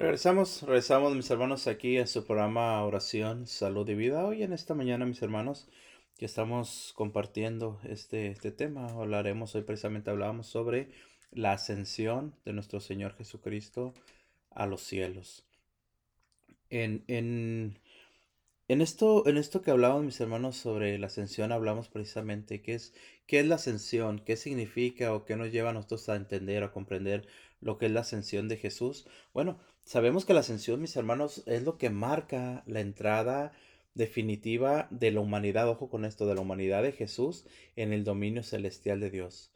[0.00, 4.24] Regresamos, regresamos mis hermanos aquí a su programa Oración, Salud y Vida.
[4.24, 5.68] Hoy en esta mañana mis hermanos
[6.16, 10.92] que estamos compartiendo este, este tema, hablaremos, hoy precisamente hablábamos sobre
[11.32, 13.92] la ascensión de nuestro Señor Jesucristo
[14.52, 15.44] a los cielos.
[16.70, 17.80] En, en,
[18.68, 22.94] en esto, en esto que hablamos, mis hermanos, sobre la ascensión, hablamos precisamente qué es,
[23.26, 26.70] qué es la ascensión, qué significa o qué nos lleva a nosotros a entender, a
[26.70, 27.26] comprender
[27.60, 29.08] lo que es la ascensión de Jesús.
[29.34, 29.58] Bueno,
[29.88, 33.52] sabemos que la ascensión, mis hermanos, es lo que marca la entrada
[33.94, 38.42] definitiva de la humanidad, ojo con esto, de la humanidad de Jesús en el dominio
[38.42, 39.50] celestial de Dios,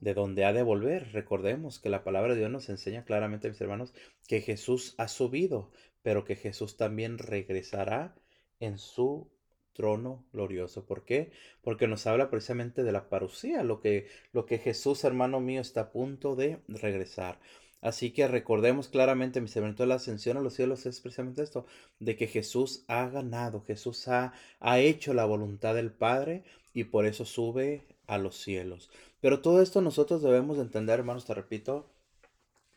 [0.00, 1.12] de donde ha de volver.
[1.12, 3.94] Recordemos que la palabra de Dios nos enseña claramente, mis hermanos,
[4.26, 5.70] que Jesús ha subido,
[6.02, 8.16] pero que Jesús también regresará
[8.58, 9.30] en su
[9.74, 10.86] trono glorioso.
[10.86, 11.30] ¿Por qué?
[11.62, 15.82] Porque nos habla precisamente de la parucía, lo que, lo que Jesús, hermano mío, está
[15.82, 17.38] a punto de regresar.
[17.80, 21.64] Así que recordemos claramente, mis hermanos, la ascensión a los cielos es precisamente esto,
[22.00, 26.42] de que Jesús ha ganado, Jesús ha, ha hecho la voluntad del Padre
[26.74, 28.90] y por eso sube a los cielos.
[29.20, 31.86] Pero todo esto nosotros debemos entender, hermanos, te repito,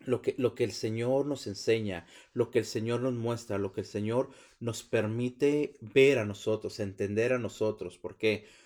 [0.06, 3.74] lo que, lo que el Señor nos enseña, lo que el Señor nos muestra, lo
[3.74, 7.98] que el Señor nos permite ver a nosotros, entender a nosotros.
[7.98, 8.46] ¿Por qué?
[8.46, 8.61] Porque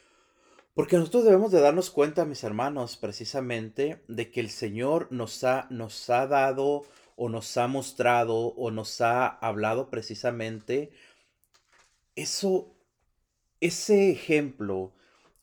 [0.75, 6.09] nosotros debemos de darnos cuenta, mis hermanos, precisamente de que el Señor nos ha, nos
[6.09, 6.83] ha dado
[7.15, 10.91] o nos ha mostrado o nos ha hablado precisamente
[12.15, 12.75] eso,
[13.61, 14.93] ese ejemplo,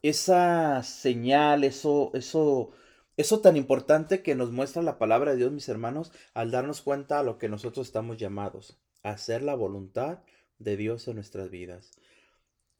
[0.02, 2.70] esa señal, eso, eso,
[3.16, 7.18] eso tan importante que nos muestra la palabra de Dios, mis hermanos, al darnos cuenta
[7.18, 10.20] a lo que nosotros estamos llamados, a hacer la voluntad
[10.58, 11.90] de Dios en nuestras vidas.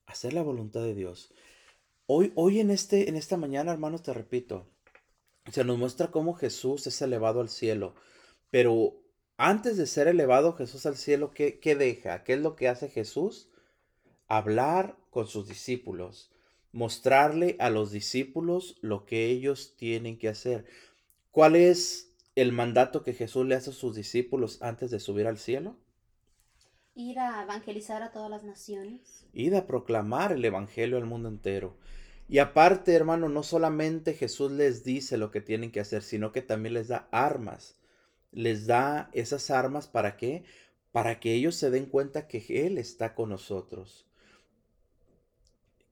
[0.07, 1.33] Hacer la voluntad de Dios.
[2.15, 4.67] Hoy, hoy en, este, en esta mañana, hermanos, te repito,
[5.51, 7.95] se nos muestra cómo Jesús es elevado al cielo.
[8.51, 9.01] Pero
[9.39, 12.23] antes de ser elevado Jesús al cielo, ¿qué, qué deja?
[12.23, 13.49] ¿Qué es lo que hace Jesús?
[14.29, 16.33] Hablar con sus discípulos
[16.73, 20.65] mostrarle a los discípulos lo que ellos tienen que hacer.
[21.31, 25.39] ¿Cuál es el mandato que Jesús le hace a sus discípulos antes de subir al
[25.39, 25.77] cielo?
[26.95, 29.27] Ir a evangelizar a todas las naciones.
[29.33, 31.77] Ir a proclamar el Evangelio al mundo entero.
[32.33, 36.41] Y aparte, hermano, no solamente Jesús les dice lo que tienen que hacer, sino que
[36.41, 37.77] también les da armas.
[38.31, 40.43] Les da esas armas para qué?
[40.93, 44.07] Para que ellos se den cuenta que Él está con nosotros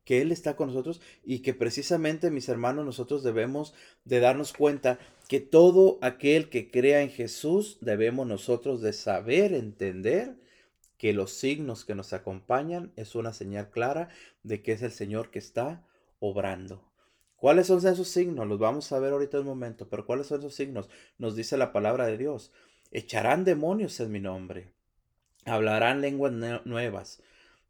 [0.07, 3.75] que Él está con nosotros y que precisamente, mis hermanos, nosotros debemos
[4.05, 4.99] de darnos cuenta
[5.29, 10.37] que todo aquel que crea en Jesús debemos nosotros de saber entender
[10.97, 14.09] que los signos que nos acompañan es una señal clara
[14.43, 15.85] de que es el Señor que está
[16.21, 16.89] obrando.
[17.35, 18.47] ¿Cuáles son esos signos?
[18.47, 20.89] Los vamos a ver ahorita en un momento, pero ¿cuáles son esos signos?
[21.19, 22.53] Nos dice la palabra de Dios.
[22.93, 24.73] Echarán demonios en mi nombre.
[25.45, 26.33] Hablarán lenguas
[26.65, 27.23] nuevas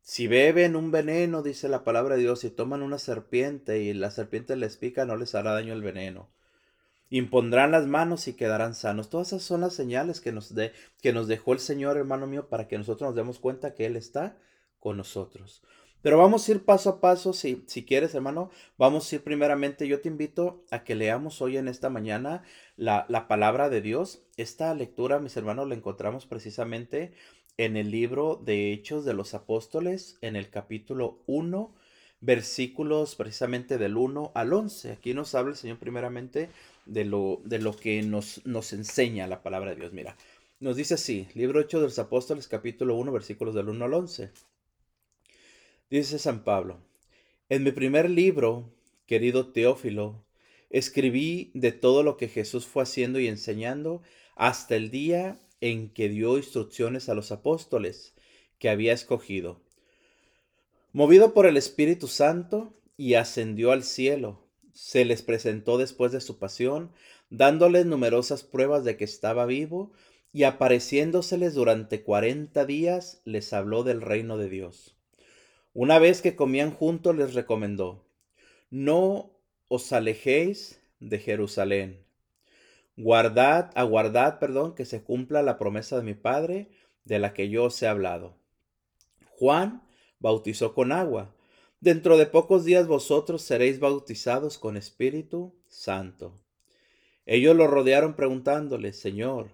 [0.03, 4.11] si beben un veneno, dice la palabra de Dios, si toman una serpiente y la
[4.11, 6.29] serpiente les pica, no les hará daño el veneno.
[7.11, 9.11] Impondrán las manos y quedarán sanos.
[9.11, 10.73] Todas esas son las señales que nos, de,
[11.03, 13.97] que nos dejó el Señor, hermano mío, para que nosotros nos demos cuenta que Él
[13.97, 14.39] está
[14.79, 15.63] con nosotros.
[16.03, 19.87] Pero vamos a ir paso a paso, si, si quieres, hermano, vamos a ir primeramente,
[19.87, 22.43] yo te invito a que leamos hoy en esta mañana
[22.77, 24.23] la, la palabra de Dios.
[24.39, 27.13] Esta lectura, mis hermanos, la encontramos precisamente
[27.59, 31.75] en el libro de Hechos de los Apóstoles, en el capítulo 1,
[32.23, 34.93] versículos precisamente del 1 al 11.
[34.93, 36.49] Aquí nos habla el Señor primeramente
[36.87, 39.93] de lo, de lo que nos, nos enseña la palabra de Dios.
[39.93, 40.17] Mira,
[40.61, 44.31] nos dice así, libro Hechos de los Apóstoles, capítulo 1, versículos del 1 al 11.
[45.91, 46.79] Dice San Pablo,
[47.49, 48.73] en mi primer libro,
[49.07, 50.25] querido Teófilo,
[50.71, 54.01] escribí de todo lo que Jesús fue haciendo y enseñando
[54.37, 58.15] hasta el día en que dio instrucciones a los apóstoles
[58.61, 59.63] que había escogido.
[60.93, 64.47] Movido por el Espíritu Santo, y ascendió al cielo.
[64.73, 66.93] Se les presentó después de su pasión,
[67.31, 69.91] dándoles numerosas pruebas de que estaba vivo,
[70.33, 75.00] y apareciéndoseles durante cuarenta días, les habló del reino de Dios.
[75.73, 78.05] Una vez que comían juntos, les recomendó,
[78.71, 79.31] no
[79.69, 82.05] os alejéis de Jerusalén
[83.03, 86.69] Guardad, aguardad, perdón, que se cumpla la promesa de mi Padre,
[87.07, 88.37] de la que yo os he hablado.
[89.31, 89.83] Juan
[90.19, 91.35] bautizó con agua.
[91.81, 96.39] Dentro de pocos días vosotros seréis bautizados con Espíritu Santo.
[97.25, 99.49] Ellos lo rodearon preguntándole, Señor,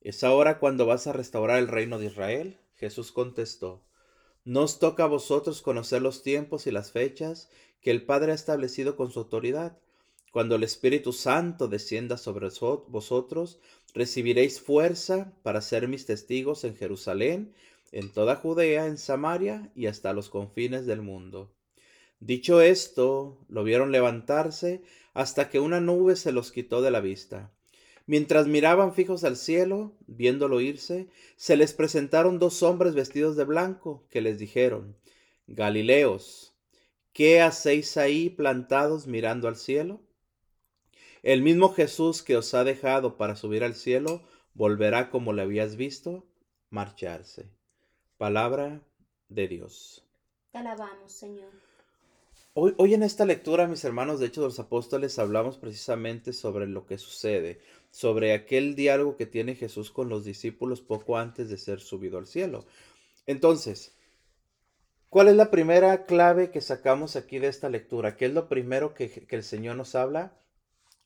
[0.00, 2.56] ¿es ahora cuando vas a restaurar el reino de Israel?
[2.76, 3.82] Jesús contestó,
[4.54, 7.48] os toca a vosotros conocer los tiempos y las fechas
[7.80, 9.78] que el Padre ha establecido con su autoridad
[10.32, 12.48] Cuando el Espíritu Santo descienda sobre
[12.88, 13.60] vosotros,
[13.92, 17.52] recibiréis fuerza para ser mis testigos en Jerusalén,
[17.92, 21.52] en toda Judea, en Samaria y hasta los confines del mundo.
[22.18, 27.50] Dicho esto, lo vieron levantarse hasta que una nube se los quitó de la vista.
[28.06, 34.04] Mientras miraban fijos al cielo, viéndolo irse, se les presentaron dos hombres vestidos de blanco,
[34.10, 34.96] que les dijeron,
[35.46, 36.54] Galileos,
[37.12, 40.00] ¿qué hacéis ahí plantados mirando al cielo?
[41.22, 44.22] El mismo Jesús que os ha dejado para subir al cielo,
[44.54, 46.26] volverá como le habías visto
[46.70, 47.48] marcharse.
[48.18, 48.82] Palabra
[49.28, 50.04] de Dios.
[50.50, 51.50] Te alabamos, Señor.
[52.54, 56.84] Hoy, hoy en esta lectura, mis hermanos, de hecho, los apóstoles hablamos precisamente sobre lo
[56.86, 57.60] que sucede,
[57.92, 62.26] sobre aquel diálogo que tiene Jesús con los discípulos poco antes de ser subido al
[62.26, 62.66] cielo.
[63.26, 63.96] Entonces,
[65.08, 68.16] ¿cuál es la primera clave que sacamos aquí de esta lectura?
[68.16, 70.32] ¿Qué es lo primero que, que el Señor nos habla?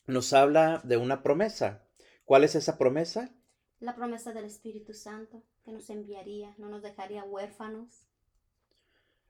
[0.06, 1.84] Nos habla de una promesa.
[2.24, 3.34] ¿Cuál es esa promesa?
[3.80, 8.06] La promesa del Espíritu Santo que nos enviaría, no nos dejaría huérfanos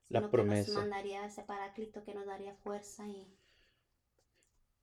[0.08, 0.66] la promesa.
[0.66, 3.26] Que nos mandaría ese paráclito que nos daría fuerza y...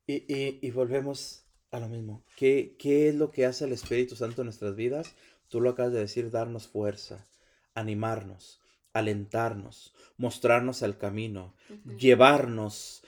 [0.05, 1.42] Y, volvemos
[1.73, 2.23] a lo mismo.
[2.37, 5.15] ¿Qué, ¿Qué es lo que hace el Espíritu Santo en nuestras vidas?
[5.49, 7.27] Tú lo acabas de decir, darnos fuerza,
[7.73, 8.61] animarnos,
[8.93, 11.55] alentarnos, mostrarnos el camino,
[11.97, 13.03] llevarnos,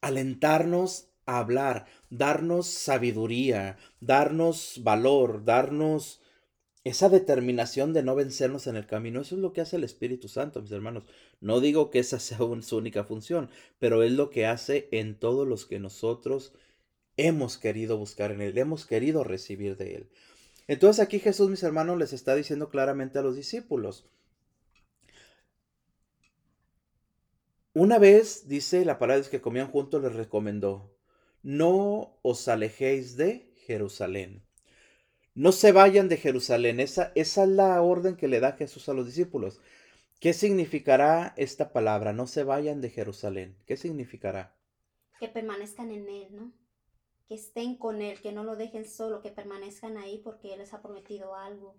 [0.00, 6.22] alentarnos a hablar, darnos sabiduría, darnos valor, darnos
[6.84, 10.28] esa determinación de no vencernos en el camino, eso es lo que hace el Espíritu
[10.28, 11.04] Santo, mis hermanos.
[11.40, 15.46] No digo que esa sea su única función, pero es lo que hace en todos
[15.46, 16.54] los que nosotros
[17.16, 20.10] hemos querido buscar en Él, hemos querido recibir de Él.
[20.68, 24.08] Entonces aquí Jesús, mis hermanos, les está diciendo claramente a los discípulos.
[27.74, 30.94] Una vez, dice la palabra que comían juntos, les recomendó,
[31.42, 34.42] no os alejéis de Jerusalén.
[35.34, 36.80] No se vayan de Jerusalén.
[36.80, 39.60] Esa, esa es la orden que le da Jesús a los discípulos.
[40.20, 42.12] ¿Qué significará esta palabra?
[42.12, 43.56] No se vayan de Jerusalén.
[43.66, 44.54] ¿Qué significará?
[45.18, 46.52] Que permanezcan en Él, ¿no?
[47.32, 50.74] Que estén con Él, que no lo dejen solo, que permanezcan ahí porque Él les
[50.74, 51.76] ha prometido algo.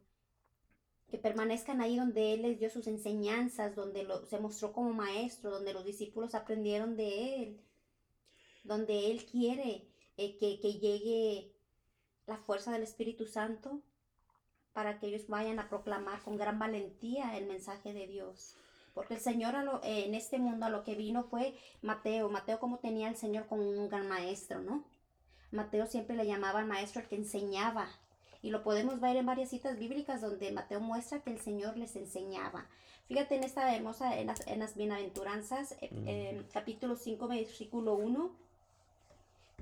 [1.11, 5.51] Que permanezcan ahí donde Él les dio sus enseñanzas, donde lo, se mostró como maestro,
[5.51, 7.61] donde los discípulos aprendieron de Él,
[8.63, 11.53] donde Él quiere eh, que, que llegue
[12.25, 13.83] la fuerza del Espíritu Santo
[14.73, 18.55] para que ellos vayan a proclamar con gran valentía el mensaje de Dios.
[18.95, 19.53] Porque el Señor
[19.83, 22.27] en este mundo a lo que vino fue Mateo.
[22.29, 24.83] Mateo como tenía el Señor como un gran maestro, ¿no?
[25.53, 27.87] Mateo siempre le llamaba al maestro el que enseñaba.
[28.41, 31.95] Y lo podemos ver en varias citas bíblicas donde Mateo muestra que el Señor les
[31.95, 32.67] enseñaba.
[33.07, 38.31] Fíjate en esta hermosa, en las, bienaventuranzas, en capítulo 5, versículo 1,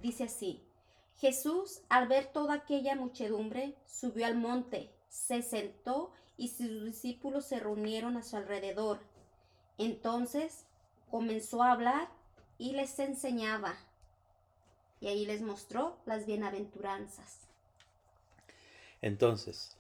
[0.01, 0.63] dice así,
[1.19, 7.59] Jesús, al ver toda aquella muchedumbre, subió al monte, se sentó y sus discípulos se
[7.59, 8.99] reunieron a su alrededor.
[9.77, 10.65] Entonces
[11.09, 12.07] comenzó a hablar
[12.57, 13.75] y les enseñaba.
[15.01, 17.39] Y ahí les mostró las bienaventuranzas.
[19.01, 19.75] Entonces,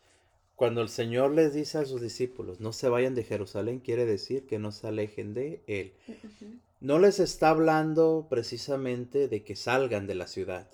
[0.57, 4.45] cuando el Señor les dice a sus discípulos, no se vayan de Jerusalén, quiere decir
[4.47, 5.93] que no se alejen de Él.
[6.79, 10.67] No les está hablando precisamente de que salgan de la ciudad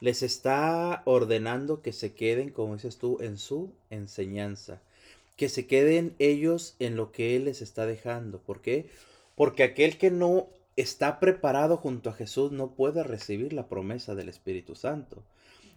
[0.00, 4.80] les está ordenando que se queden, como dices tú, en su enseñanza,
[5.36, 8.38] que se queden ellos en lo que Él les está dejando.
[8.38, 8.88] ¿Por qué?
[9.34, 14.28] Porque aquel que no está preparado junto a Jesús no puede recibir la promesa del
[14.28, 15.24] Espíritu Santo.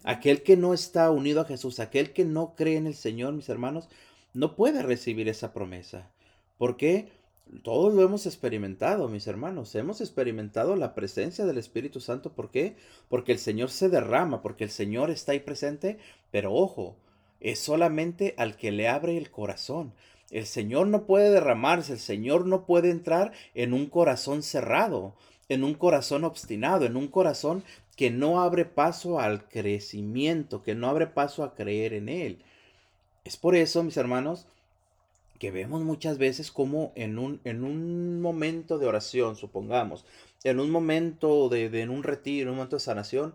[0.04, 3.48] Aquel que no está unido a Jesús, aquel que no cree en el Señor, mis
[3.48, 3.88] hermanos,
[4.32, 6.10] no puede recibir esa promesa.
[6.56, 7.08] ¿Por qué?
[7.62, 9.74] Todos lo hemos experimentado, mis hermanos.
[9.74, 12.32] Hemos experimentado la presencia del Espíritu Santo.
[12.32, 12.76] ¿Por qué?
[13.08, 15.98] Porque el Señor se derrama, porque el Señor está ahí presente.
[16.30, 16.96] Pero ojo,
[17.40, 19.92] es solamente al que le abre el corazón.
[20.30, 25.14] El Señor no puede derramarse, el Señor no puede entrar en un corazón cerrado,
[25.48, 27.64] en un corazón obstinado, en un corazón
[27.96, 32.38] que no abre paso al crecimiento, que no abre paso a creer en Él.
[33.24, 34.46] Es por eso, mis hermanos,
[35.38, 40.04] que vemos muchas veces como en un, en un momento de oración, supongamos,
[40.44, 43.34] en un momento de, en un retiro, en un momento de sanación,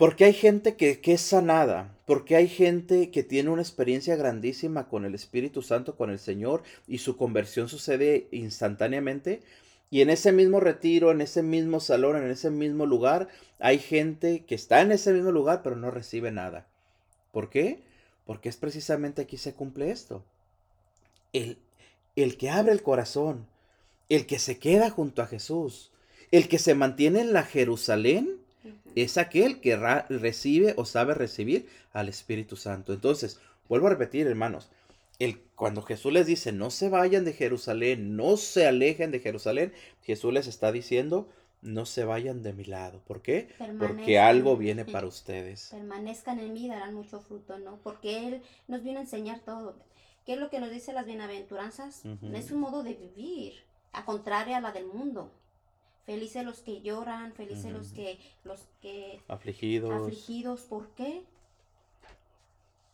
[0.00, 4.88] porque hay gente que, que, es sanada, porque hay gente que tiene una experiencia grandísima
[4.88, 9.42] con el Espíritu Santo, con el Señor, y su conversión sucede instantáneamente.
[9.90, 13.28] Y en ese mismo retiro, en ese mismo salón, en ese mismo lugar,
[13.58, 16.66] hay gente que está en ese mismo lugar, pero no recibe nada.
[17.30, 17.82] ¿Por qué?
[18.24, 20.24] Porque es precisamente aquí se cumple esto
[21.34, 21.58] el,
[22.16, 23.46] el que abre el corazón,
[24.08, 25.90] el que se queda junto a Jesús,
[26.32, 28.40] El que se mantiene en la Jerusalén
[28.94, 32.92] es aquel que recibe o sabe recibir al Espíritu Santo.
[32.92, 34.70] Entonces, vuelvo a repetir, hermanos,
[35.18, 39.72] el, cuando Jesús les dice, no se vayan de Jerusalén, no se alejen de Jerusalén,
[40.02, 41.28] Jesús les está diciendo,
[41.62, 43.00] no se vayan de mi lado.
[43.06, 43.48] ¿Por qué?
[43.78, 45.68] Porque algo viene para ustedes.
[45.70, 47.78] Permanezcan en mí, darán mucho fruto, ¿no?
[47.82, 49.76] Porque Él nos viene a enseñar todo.
[50.24, 52.02] ¿Qué es lo que nos dice las bienaventuranzas?
[52.32, 53.54] Es un modo de vivir,
[53.92, 55.30] a contraria a la del mundo.
[56.06, 59.92] Felices los que lloran, felices los que los que afligidos.
[59.92, 61.24] Afligidos, ¿por qué?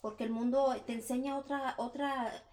[0.00, 2.44] Porque el mundo te enseña otra otra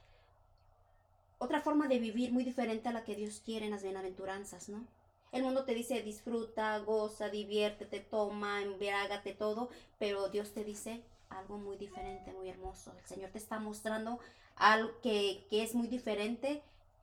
[1.39, 4.87] otra forma de vivir muy diferente a la que Dios quiere en las bienaventuranzas, ¿no?
[5.33, 11.57] El mundo te dice disfruta, goza, diviértete, toma, embriágate todo, pero Dios te dice algo
[11.57, 12.93] muy diferente, muy hermoso.
[12.99, 14.19] El Señor te está mostrando
[14.55, 16.61] algo que, es muy diferente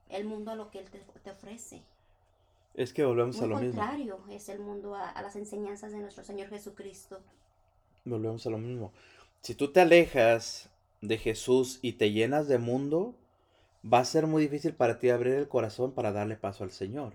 [0.09, 1.83] el mundo a lo que Él te ofrece.
[2.73, 3.81] Es que volvemos a lo mismo.
[3.81, 7.19] contrario es el mundo a, las enseñanzas de nuestro Señor Jesucristo.
[8.05, 8.93] Volvemos a lo mismo.
[9.41, 10.69] Si tú te alejas
[11.01, 13.15] de Jesús y te llenas de mundo,
[13.85, 17.13] va a ser muy difícil para ti abrir el corazón para darle paso al Señor.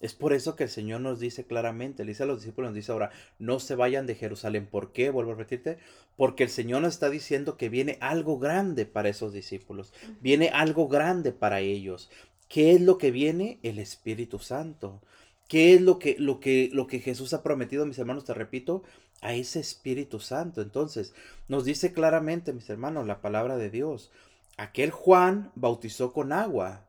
[0.00, 2.76] Es por eso que el Señor nos dice claramente, le dice a los discípulos, nos
[2.76, 4.66] dice ahora, no se vayan de Jerusalén.
[4.66, 5.10] ¿Por qué?
[5.10, 5.78] Vuelvo a repetirte,
[6.16, 10.86] porque el Señor nos está diciendo que viene algo grande para esos discípulos, viene algo
[10.86, 12.10] grande para ellos.
[12.48, 13.58] ¿Qué es lo que viene?
[13.62, 15.00] El Espíritu Santo.
[15.48, 18.24] ¿Qué es lo que, lo que, lo que Jesús ha prometido, mis hermanos?
[18.24, 18.82] Te repito,
[19.20, 20.62] a ese Espíritu Santo.
[20.62, 21.14] Entonces,
[21.48, 24.10] nos dice claramente, mis hermanos, la palabra de Dios.
[24.56, 26.84] Aquel Juan bautizó con agua.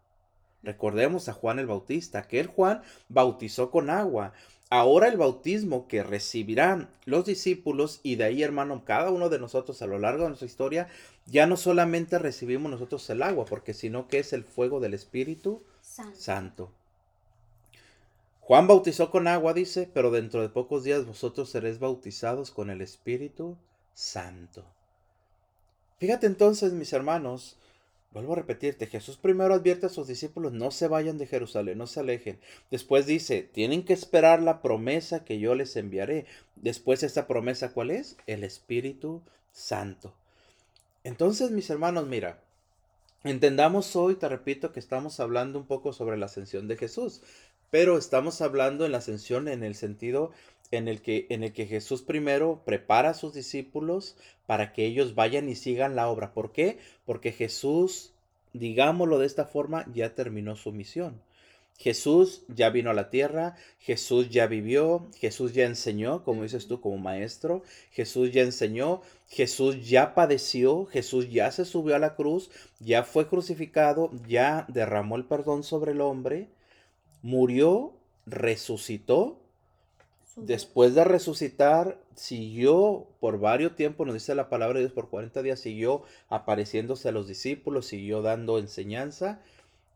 [0.64, 2.20] Recordemos a Juan el Bautista.
[2.20, 4.34] Aquel Juan bautizó con agua.
[4.72, 9.82] Ahora el bautismo que recibirán los discípulos y de ahí, hermano, cada uno de nosotros
[9.82, 10.88] a lo largo de nuestra historia,
[11.32, 15.62] ya no solamente recibimos nosotros el agua, porque sino que es el fuego del Espíritu
[15.82, 16.72] Santo.
[18.42, 22.82] Juan bautizó con agua, dice, pero dentro de pocos días vosotros seréis bautizados con el
[22.82, 23.58] Espíritu
[23.94, 24.66] Santo.
[26.00, 27.58] Fíjate entonces, mis hermanos,
[28.12, 31.86] Vuelvo a repetirte, Jesús primero advierte a sus discípulos, no se vayan de Jerusalén, no
[31.86, 32.40] se alejen.
[32.72, 36.26] Después dice, tienen que esperar la promesa que yo les enviaré.
[36.56, 38.18] Después esta promesa, ¿cuál es?
[38.26, 39.22] El Espíritu
[39.52, 40.16] Santo.
[41.04, 42.42] Entonces, mis hermanos, mira,
[43.24, 47.22] entendamos hoy, te repito, que estamos hablando un poco sobre la ascensión de Jesús,
[47.70, 50.32] pero estamos hablando en la ascensión en el sentido
[50.72, 55.16] en el que, en el que Jesús primero prepara a sus discípulos para que ellos
[55.16, 56.34] vayan y sigan la obra.
[56.34, 56.80] ¿Por qué?
[57.06, 58.14] Porque Jesús,
[58.54, 61.22] digámoslo de esta forma, ya terminó su misión.
[61.80, 66.82] Jesús ya vino a la tierra, Jesús ya vivió, Jesús ya enseñó, como dices tú,
[66.82, 72.52] como maestro, Jesús ya enseñó, Jesús ya padeció, Jesús ya se subió a la cruz,
[72.80, 76.50] ya fue crucificado, ya derramó el perdón sobre el hombre,
[77.22, 77.94] murió,
[78.26, 79.40] resucitó
[80.46, 85.42] Después de resucitar, siguió por varios tiempos, nos dice la palabra de Dios, por 40
[85.42, 89.42] días siguió apareciéndose a los discípulos, siguió dando enseñanza.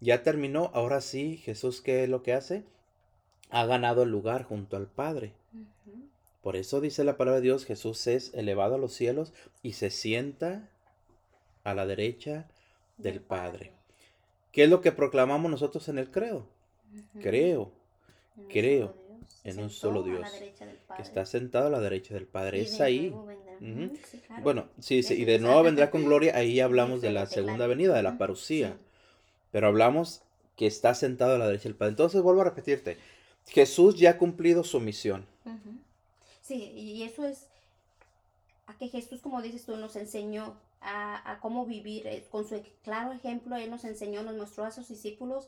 [0.04, 2.66] Ya terminó, ahora sí, Jesús, ¿qué es lo que hace?
[3.50, 5.32] Ha ganado el lugar junto al Padre.
[6.42, 9.32] Por eso dice la palabra de Dios, Jesús es elevado a los cielos
[9.62, 10.68] y se sienta
[11.64, 12.50] a la derecha
[12.98, 13.72] del, Padre.
[14.52, 16.48] ¿Qué es lo que proclamamos nosotros en el credo?
[17.22, 17.72] Creo,
[18.50, 18.94] creo
[19.46, 20.30] en un solo Dios,
[20.98, 22.60] que está sentado a la derecha del Padre.
[22.60, 23.16] es ahí.
[24.42, 26.36] Bueno, sí, sí, y de nuevo vendrá con gloria.
[26.36, 28.76] Ahí hablamos de la segunda venida, de la parucía.
[29.54, 30.24] Pero hablamos
[30.58, 31.92] que está sentado a la derecha del Padre.
[31.92, 32.98] Entonces vuelvo a repetirte,
[33.48, 35.26] Jesús ya ha cumplido su misión.
[36.42, 37.48] Sí, y eso es
[38.68, 42.08] a que Jesús, como dices tú, nos enseñó a, a, cómo vivir.
[42.08, 45.48] Eh, con su claro ejemplo, Él nos enseñó, nos mostró a sus discípulos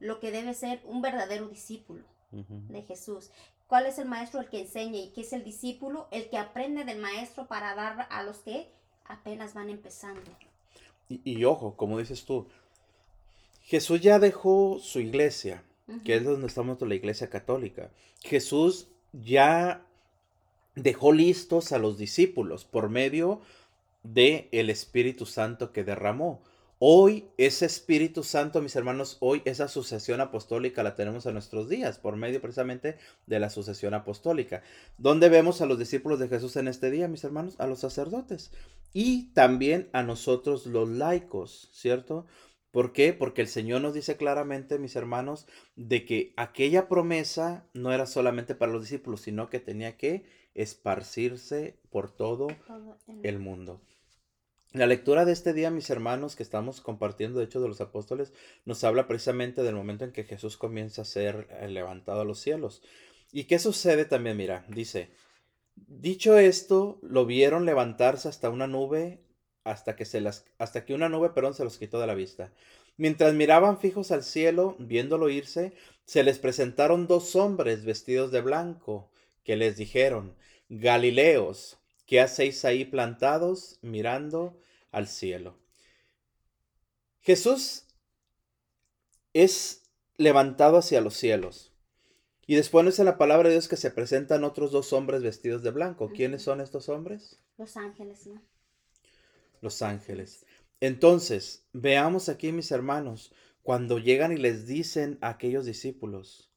[0.00, 3.30] lo que debe ser un verdadero discípulo de Jesús.
[3.68, 4.40] ¿Cuál es el maestro?
[4.40, 8.08] El que enseña y qué es el discípulo, el que aprende del maestro para dar
[8.10, 8.68] a los que
[9.04, 10.20] apenas van empezando.
[11.08, 12.48] Y, ojo, como dices tú,
[13.64, 15.64] Jesús ya dejó su iglesia,
[16.04, 17.90] que es donde estamos la iglesia católica.
[18.20, 19.86] Jesús ya
[20.74, 23.40] dejó listos a los discípulos por medio
[24.02, 26.42] de el Espíritu Santo que derramó.
[26.78, 31.96] Hoy ese Espíritu Santo, mis hermanos, hoy esa sucesión apostólica la tenemos en nuestros días,
[31.98, 34.62] por medio precisamente de la sucesión apostólica.
[34.98, 37.54] ¿Dónde vemos a los discípulos de Jesús en este día, mis hermanos?
[37.58, 38.50] A los sacerdotes
[38.92, 42.26] y también a nosotros los laicos, ¿cierto?
[42.74, 43.12] ¿Por qué?
[43.12, 48.56] Porque el Señor nos dice claramente, mis hermanos, de que aquella promesa no era solamente
[48.56, 52.48] para los discípulos, sino que tenía que esparcirse por todo
[53.22, 53.80] el mundo.
[54.72, 58.32] La lectura de este día, mis hermanos, que estamos compartiendo, de hecho, de los apóstoles,
[58.64, 62.40] nos habla precisamente del momento en que Jesús comienza a ser eh, levantado a los
[62.40, 62.82] cielos.
[63.30, 64.36] ¿Y qué sucede también?
[64.36, 65.12] Mira, dice,
[65.76, 69.20] dicho esto, lo vieron levantarse hasta una nube,
[69.64, 72.52] hasta que, se las, hasta que una nube, perdón, se los quitó de la vista.
[72.96, 75.72] Mientras miraban fijos al cielo, viéndolo irse,
[76.04, 79.10] se les presentaron dos hombres vestidos de blanco,
[79.42, 80.34] que les dijeron,
[80.68, 84.56] Galileos, ¿qué hacéis ahí plantados mirando
[84.94, 85.58] al cielo.
[87.20, 87.84] Jesús
[89.32, 89.82] es
[90.16, 91.72] levantado hacia los cielos.
[92.46, 95.72] Y después dice la palabra de Dios que se presentan otros dos hombres vestidos de
[95.72, 96.10] blanco.
[96.14, 97.40] ¿Quiénes son estos hombres?
[97.58, 98.40] Los ángeles, ¿no?
[99.64, 100.44] Los ángeles.
[100.78, 106.52] Entonces, veamos aquí, mis hermanos, cuando llegan y les dicen a aquellos discípulos,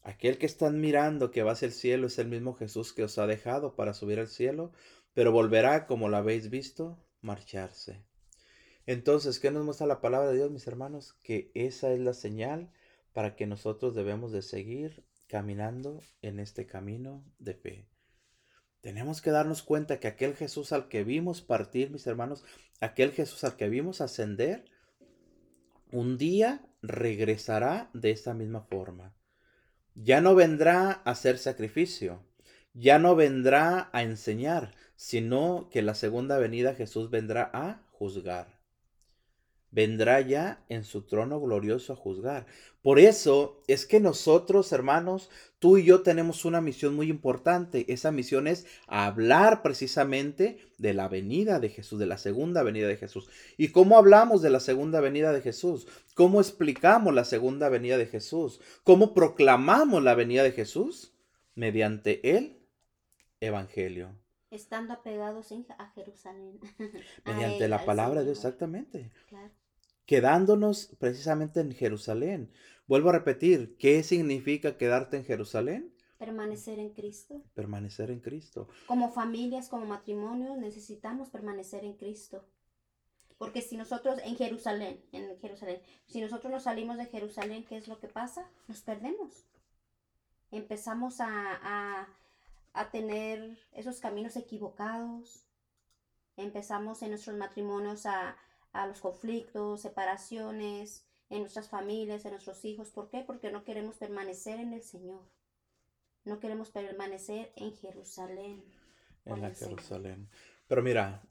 [0.00, 3.18] aquel que están mirando que va hacia el cielo es el mismo Jesús que os
[3.18, 4.72] ha dejado para subir al cielo,
[5.12, 8.02] pero volverá como lo habéis visto marcharse.
[8.86, 11.18] Entonces, ¿qué nos muestra la palabra de Dios, mis hermanos?
[11.22, 12.72] Que esa es la señal
[13.12, 17.88] para que nosotros debemos de seguir caminando en este camino de fe.
[18.80, 22.44] Tenemos que darnos cuenta que aquel Jesús al que vimos partir, mis hermanos,
[22.80, 24.64] aquel Jesús al que vimos ascender,
[25.90, 29.14] un día regresará de esta misma forma.
[29.94, 32.24] Ya no vendrá a hacer sacrificio,
[32.72, 38.57] ya no vendrá a enseñar, sino que la segunda venida Jesús vendrá a juzgar.
[39.70, 42.46] Vendrá ya en su trono glorioso a juzgar.
[42.80, 47.84] Por eso es que nosotros, hermanos, tú y yo tenemos una misión muy importante.
[47.92, 52.96] Esa misión es hablar precisamente de la venida de Jesús, de la segunda venida de
[52.96, 53.28] Jesús.
[53.56, 55.86] ¿Y cómo hablamos de la segunda venida de Jesús?
[56.14, 58.60] ¿Cómo explicamos la segunda venida de Jesús?
[58.84, 61.12] ¿Cómo proclamamos la venida de Jesús?
[61.54, 62.58] Mediante el
[63.40, 64.14] Evangelio.
[64.50, 66.58] Estando apegados a Jerusalén.
[67.26, 69.10] Mediante la palabra de Dios, exactamente.
[70.08, 72.50] Quedándonos precisamente en Jerusalén.
[72.88, 75.94] Vuelvo a repetir, ¿qué significa quedarte en Jerusalén?
[76.18, 77.40] Permanecer en Cristo.
[77.54, 78.68] Permanecer en Cristo.
[78.88, 82.44] Como familias, como matrimonios, necesitamos permanecer en Cristo.
[83.38, 87.86] Porque si nosotros en Jerusalén, en Jerusalén, si nosotros nos salimos de Jerusalén, ¿qué es
[87.86, 88.50] lo que pasa?
[88.66, 89.44] Nos perdemos.
[90.50, 92.08] Empezamos a
[92.78, 95.44] a tener esos caminos equivocados.
[96.36, 98.36] Empezamos en nuestros matrimonios a,
[98.72, 102.90] los conflictos, separaciones, en nuestras familias, en nuestros hijos.
[102.90, 103.22] ¿Por qué?
[103.26, 105.22] Porque no queremos permanecer en el Señor.
[106.24, 108.64] No queremos permanecer en Jerusalén.
[109.24, 110.28] En la Jerusalén.
[110.66, 111.22] Pero mira,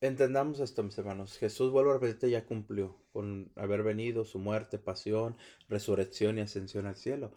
[0.00, 1.36] entendamos esto, mis hermanos.
[1.38, 5.36] Jesús, vuelvo a repetirte, ya cumplió con haber venido su muerte, pasión,
[5.68, 7.32] resurrección y ascensión al cielo.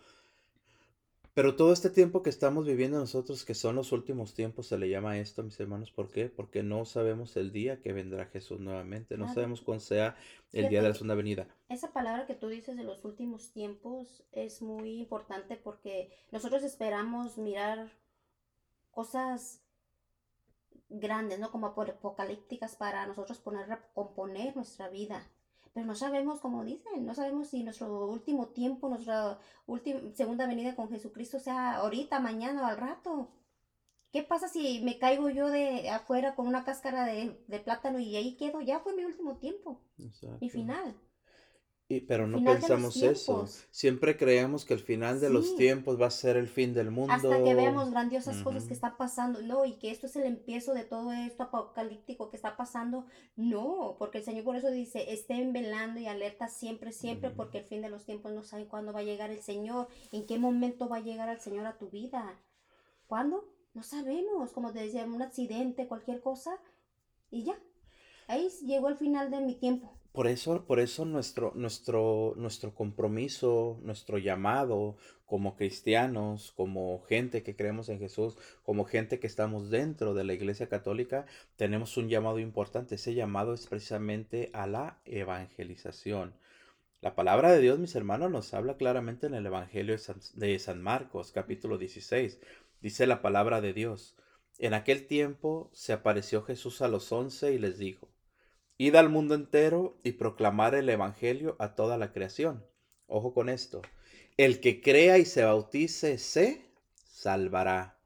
[1.34, 4.90] Pero todo este tiempo que estamos viviendo nosotros, que son los últimos tiempos, se le
[4.90, 5.90] llama esto, mis hermanos.
[5.90, 6.28] ¿Por qué?
[6.28, 9.18] Porque no sabemos el día que vendrá Jesús nuevamente.
[9.18, 10.18] No sabemos cuándo sea
[10.52, 11.48] el día de la segunda venida.
[11.70, 17.38] Esa palabra que tú dices de los últimos tiempos es muy importante porque nosotros esperamos
[17.38, 17.94] mirar
[18.92, 19.62] cosas
[20.90, 21.50] grandes, ¿no?
[21.50, 25.32] Como apocalípticas para nosotros poner, componer nuestra vida
[25.74, 30.76] pero no sabemos, como dicen, no sabemos si nuestro último tiempo, nuestra última, segunda venida
[30.76, 33.32] con Jesucristo sea ahorita, mañana o al rato.
[34.12, 37.32] ¿Qué pasa si me caigo yo de afuera con una cáscara de,
[37.64, 38.60] plátano y ahí quedo?
[38.62, 39.82] Ya fue mi último tiempo,
[40.42, 41.00] mi final
[42.00, 43.46] pero no pensamos eso.
[43.70, 47.14] Siempre creemos que el final de los tiempos va a ser el fin del mundo.
[47.14, 49.42] Hasta que veamos grandiosas cosas que están pasando.
[49.42, 53.06] No, y que esto es el empiezo de todo esto apocalíptico que está pasando.
[53.36, 57.66] No, porque el Señor por eso dice, estén velando y alerta siempre, siempre, porque el
[57.66, 60.88] fin de los tiempos no saben cuándo va a llegar el Señor, en qué momento
[60.88, 62.40] va a llegar el Señor a tu vida.
[63.08, 63.44] ¿Cuándo?
[63.74, 64.52] No sabemos.
[64.52, 66.52] Como te decía, un accidente, cualquier cosa.
[67.30, 67.60] Y ya.
[68.28, 69.92] Ahí llegó el final de mi tiempo.
[70.12, 77.56] Por eso, por eso nuestro, nuestro, nuestro compromiso, nuestro llamado como cristianos, como gente que
[77.56, 82.40] creemos en Jesús, como gente que estamos dentro de la Iglesia Católica, tenemos un llamado
[82.40, 82.96] importante.
[82.96, 86.34] Ese llamado es precisamente a la evangelización.
[87.00, 89.96] La palabra de Dios, mis hermanos, nos habla claramente en el Evangelio
[90.34, 92.42] de San Marcos, capítulo 16.
[92.82, 94.18] Dice la palabra de Dios.
[94.60, 98.11] En aquel tiempo se apareció Jesús a los once y les dijo,
[98.82, 102.66] Id al mundo entero y proclamar el Evangelio a toda la creación.
[103.06, 103.84] Ojo con esto.
[104.38, 106.66] El que crea y se bautice se
[107.06, 108.00] salvará.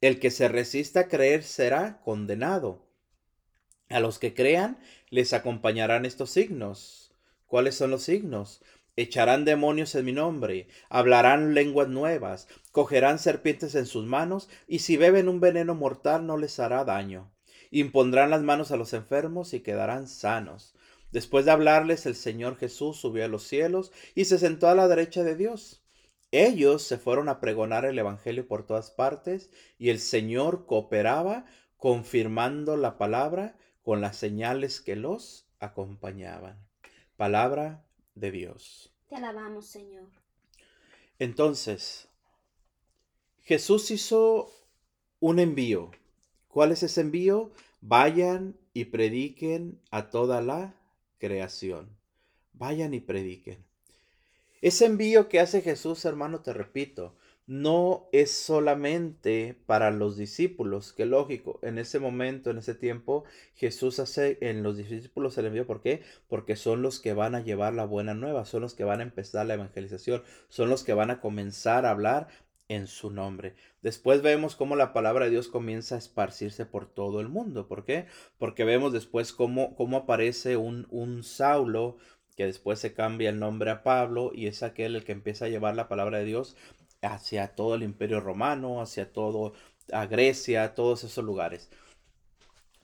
[0.00, 2.88] El que se resista a creer será condenado.
[3.88, 4.80] A los que crean
[5.10, 7.12] les acompañarán estos signos.
[7.46, 8.64] ¿Cuáles son los signos?
[8.96, 14.96] Echarán demonios en mi nombre, hablarán lenguas nuevas, cogerán serpientes en sus manos, y si
[14.96, 17.30] beben un veneno mortal no les hará daño
[17.80, 20.74] impondrán las manos a los enfermos y quedarán sanos.
[21.12, 24.88] Después de hablarles, el Señor Jesús subió a los cielos y se sentó a la
[24.88, 25.82] derecha de Dios.
[26.30, 32.76] Ellos se fueron a pregonar el Evangelio por todas partes y el Señor cooperaba confirmando
[32.76, 36.58] la palabra con las señales que los acompañaban.
[37.16, 37.84] Palabra
[38.14, 38.92] de Dios.
[39.08, 40.08] Te alabamos, Señor.
[41.18, 42.08] Entonces,
[43.42, 44.50] Jesús hizo
[45.20, 45.90] un envío.
[46.54, 47.50] ¿Cuál es ese envío?
[47.80, 50.76] Vayan y prediquen a toda la
[51.18, 51.88] creación.
[52.52, 53.64] Vayan y prediquen.
[54.62, 57.16] Ese envío que hace Jesús, hermano, te repito,
[57.48, 63.24] no es solamente para los discípulos, que lógico, en ese momento, en ese tiempo,
[63.56, 66.02] Jesús hace en los discípulos el envío, ¿por qué?
[66.28, 69.02] Porque son los que van a llevar la buena nueva, son los que van a
[69.02, 72.28] empezar la evangelización, son los que van a comenzar a hablar
[72.68, 73.54] en su nombre.
[73.82, 77.68] Después vemos cómo la palabra de Dios comienza a esparcirse por todo el mundo.
[77.68, 78.06] ¿Por qué?
[78.38, 81.96] Porque vemos después cómo, cómo aparece un, un Saulo,
[82.36, 85.48] que después se cambia el nombre a Pablo y es aquel el que empieza a
[85.48, 86.56] llevar la palabra de Dios
[87.02, 89.52] hacia todo el imperio romano, hacia todo
[89.92, 91.70] a Grecia, todos esos lugares.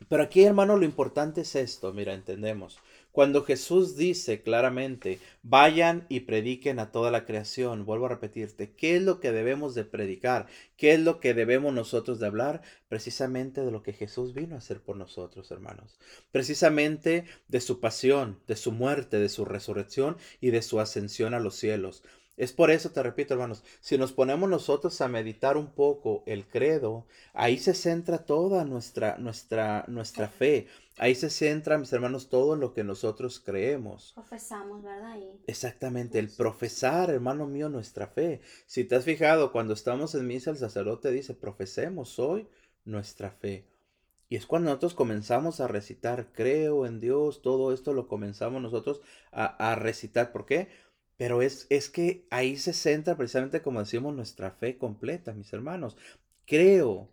[0.09, 2.79] Pero aquí, hermano, lo importante es esto, mira, entendemos.
[3.13, 8.97] Cuando Jesús dice claramente, vayan y prediquen a toda la creación, vuelvo a repetirte, ¿qué
[8.97, 10.47] es lo que debemos de predicar?
[10.77, 12.63] ¿Qué es lo que debemos nosotros de hablar?
[12.89, 15.99] Precisamente de lo que Jesús vino a hacer por nosotros, hermanos.
[16.31, 21.41] Precisamente de su pasión, de su muerte, de su resurrección y de su ascensión a
[21.41, 22.05] los cielos.
[22.41, 26.49] Es por eso, te repito, hermanos, si nos ponemos nosotros a meditar un poco el
[26.49, 30.67] credo, ahí se centra toda nuestra, nuestra, nuestra fe.
[30.97, 34.13] Ahí se centra, mis hermanos, todo lo que nosotros creemos.
[34.15, 35.19] Profesamos, ¿verdad?
[35.47, 38.41] Exactamente, el profesar, hermano mío, nuestra fe.
[38.65, 42.49] Si te has fijado, cuando estamos en misa, el sacerdote dice, profesemos hoy
[42.87, 43.67] nuestra fe.
[44.31, 49.03] Y es cuando nosotros comenzamos a recitar, creo en Dios, todo esto lo comenzamos nosotros
[49.31, 50.33] a, a recitar.
[50.33, 50.69] ¿Por qué?
[51.21, 55.99] Pero es, es que ahí se centra precisamente, como decimos, nuestra fe completa, mis hermanos.
[56.47, 57.11] Creo,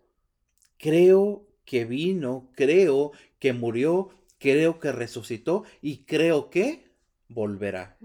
[0.78, 6.90] creo que vino, creo que murió, creo que resucitó y creo que
[7.28, 7.98] volverá.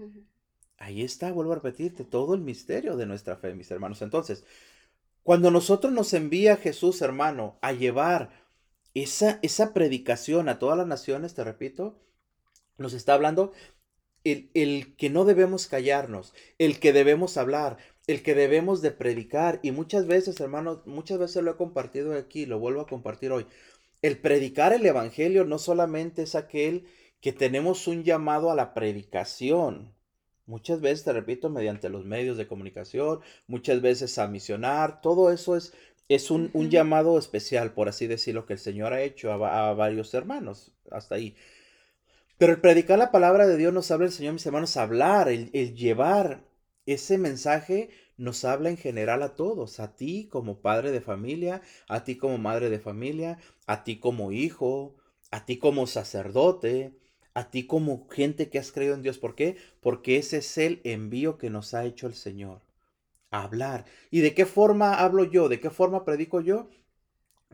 [0.76, 4.02] Ahí está, vuelvo a repetirte, todo el misterio de nuestra fe, mis hermanos.
[4.02, 4.44] Entonces,
[5.22, 8.44] cuando nosotros nos envía Jesús, hermano, a llevar
[8.92, 11.98] esa, esa predicación a todas las naciones, te repito,
[12.76, 13.52] nos está hablando
[14.24, 19.60] el, que no debemos callarnos, el que debemos hablar, el que debemos de predicar.
[19.62, 23.46] Y muchas veces, hermanos, muchas veces lo he compartido aquí, lo vuelvo a compartir hoy.
[24.02, 26.86] El predicar el Evangelio no solamente es aquel
[27.20, 29.94] que tenemos un llamado a la predicación.
[30.46, 35.56] Muchas veces, te repito, mediante los medios de comunicación, muchas veces a misionar, todo eso
[35.56, 35.72] es,
[36.10, 40.12] es un, llamado especial, por así decirlo, que el Señor ha hecho a, a varios
[40.12, 40.72] hermanos.
[40.90, 41.34] Hasta ahí.
[42.44, 45.50] Pero el predicar la palabra de Dios nos habla el Señor, mis hermanos, hablar, el,
[45.50, 46.44] llevar
[46.84, 52.04] ese mensaje nos habla en general a todos, a ti como padre de familia, a
[52.04, 54.94] ti como madre de familia, a ti como hijo,
[55.30, 56.92] a ti como sacerdote,
[57.32, 59.16] a ti como gente que has creído en Dios.
[59.16, 59.56] ¿Por qué?
[59.80, 62.60] Porque ese es el envío que nos ha hecho el Señor.
[63.30, 63.86] Hablar.
[64.10, 65.48] ¿Y de qué forma hablo yo?
[65.48, 66.68] ¿De qué forma predico yo?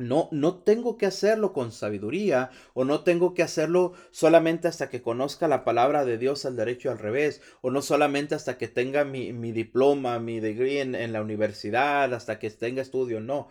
[0.01, 5.03] No, no tengo que hacerlo con sabiduría o no tengo que hacerlo solamente hasta que
[5.03, 8.67] conozca la palabra de Dios al derecho y al revés o no solamente hasta que
[8.67, 13.49] tenga mi, diploma, mi degree en, en, la universidad, hasta que tenga estudio, no.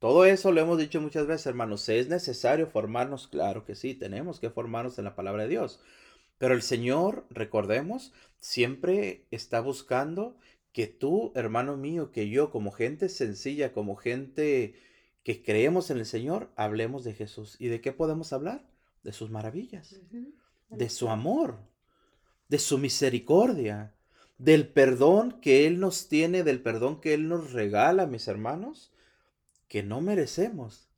[0.00, 1.88] Todo eso lo hemos dicho muchas veces, hermanos.
[1.88, 3.28] ¿Es necesario formarnos?
[3.28, 5.80] Claro que sí, tenemos que formarnos en la palabra de Dios.
[6.38, 10.36] Pero el Señor, recordemos, siempre está buscando
[10.72, 14.74] que tú, hermano mío, que yo como gente sencilla, como gente
[15.22, 17.56] que creemos en el Señor, hablemos de Jesús.
[17.58, 18.66] ¿Y de qué podemos hablar?
[19.02, 20.00] De sus maravillas,
[20.70, 21.58] de su amor,
[22.48, 23.94] de su misericordia,
[24.38, 28.92] del perdón que Él nos tiene, del perdón que Él nos regala, mis hermanos,
[29.68, 30.88] que no merecemos,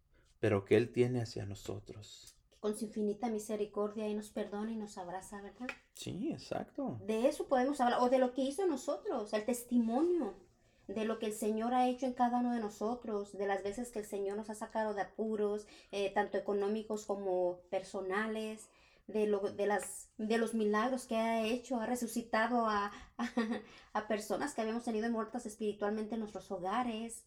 [0.41, 2.35] pero que Él tiene hacia nosotros.
[2.61, 5.67] Con su infinita misericordia y nos perdona y nos abraza, ¿verdad?
[5.95, 6.99] Sí, exacto.
[7.07, 10.35] De eso podemos hablar, o de lo que hizo nosotros, el testimonio
[10.89, 13.91] de lo que el Señor ha hecho en cada uno de nosotros, de las veces
[13.91, 18.69] que el Señor nos ha sacado de apuros, eh, tanto económicos como personales,
[19.07, 22.93] de, lo, de, las, de los milagros que ha hecho, ha resucitado a,
[23.93, 27.25] a, personas que habíamos tenido muertas espiritualmente en nuestros hogares,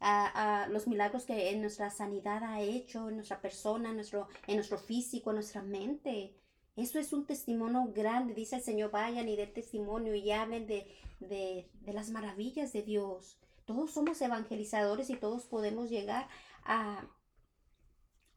[0.00, 4.56] a, a, los milagros que en nuestra sanidad ha hecho, en nuestra persona, nuestro, en
[4.56, 6.34] nuestro físico, en nuestra mente.
[6.76, 8.34] Eso es un testimonio grande.
[8.34, 10.86] Dice el Señor, vayan y den testimonio y hablen de,
[11.20, 13.38] de, las maravillas de Dios.
[13.64, 16.28] Todos somos evangelizadores y todos podemos llegar
[16.64, 17.06] a,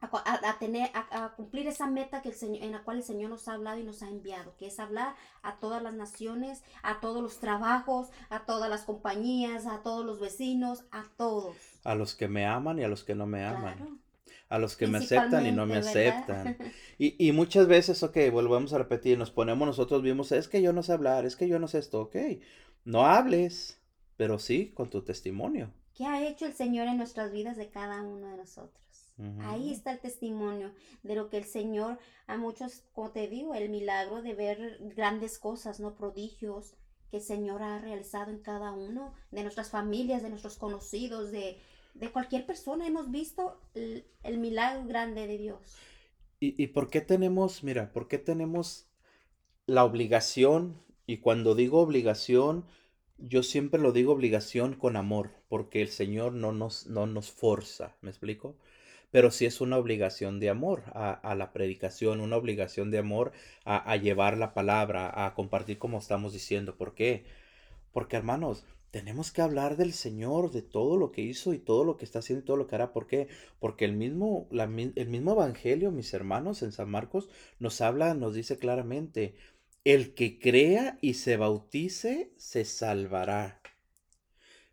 [0.00, 3.48] a, tener, a, cumplir esa meta que el Señor, en la cual el Señor nos
[3.48, 7.20] ha hablado y nos ha enviado, que es hablar a todas las naciones, a todos
[7.20, 11.56] los trabajos, a todas las compañías, a todos los vecinos, a todos.
[11.82, 14.00] A los que me aman y a los que no me aman.
[14.48, 16.56] A los que me aceptan y no me aceptan.
[17.00, 20.72] Y, y, muchas veces, ok, volvemos a repetir, nos ponemos nosotros mismos, es que yo
[20.72, 22.16] no sé hablar, es que yo no sé esto, ok.
[22.84, 23.78] No hables,
[24.16, 25.70] pero sí con tu testimonio.
[25.94, 28.78] ¿Qué ha hecho el Señor en nuestras vidas de cada uno de nosotros?
[29.40, 33.68] Ahí está el testimonio de lo que el Señor, a muchos, como te digo, el
[33.68, 36.74] milagro de ver grandes cosas, no prodigios
[37.10, 41.60] que el Señor ha realizado en cada uno de nuestras familias, de nuestros conocidos, de,
[41.98, 42.86] de cualquier persona.
[42.86, 45.76] Hemos visto el, milagro grande de Dios.
[46.40, 48.86] ¿Y, ¿Y por qué tenemos, mira, por qué tenemos
[49.66, 50.80] la obligación?
[51.06, 52.64] Y cuando digo obligación,
[53.18, 57.96] yo siempre lo digo obligación con amor, porque el Señor no nos, no nos forza,
[58.02, 58.56] ¿me explico?
[59.10, 63.32] pero sí es una obligación de amor a, la predicación, una obligación de amor
[63.64, 66.76] a, llevar la palabra, a compartir como estamos diciendo.
[66.76, 67.24] ¿Por qué?
[67.92, 71.96] Porque hermanos, tenemos que hablar del Señor, de todo lo que hizo y todo lo
[71.96, 72.92] que está haciendo y todo lo que hará.
[72.92, 73.28] ¿Por qué?
[73.58, 78.58] Porque el mismo, el mismo Evangelio, mis hermanos, en San Marcos, nos habla, nos dice
[78.58, 79.34] claramente,
[79.84, 83.60] el que crea y se bautice, se salvará.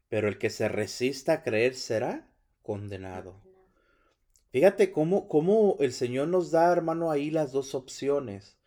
[0.07, 2.29] Pero el que se resista a creer será
[2.61, 3.41] condenado.
[4.51, 8.57] Fíjate cómo, cómo el Señor nos da, hermano, ahí las dos opciones.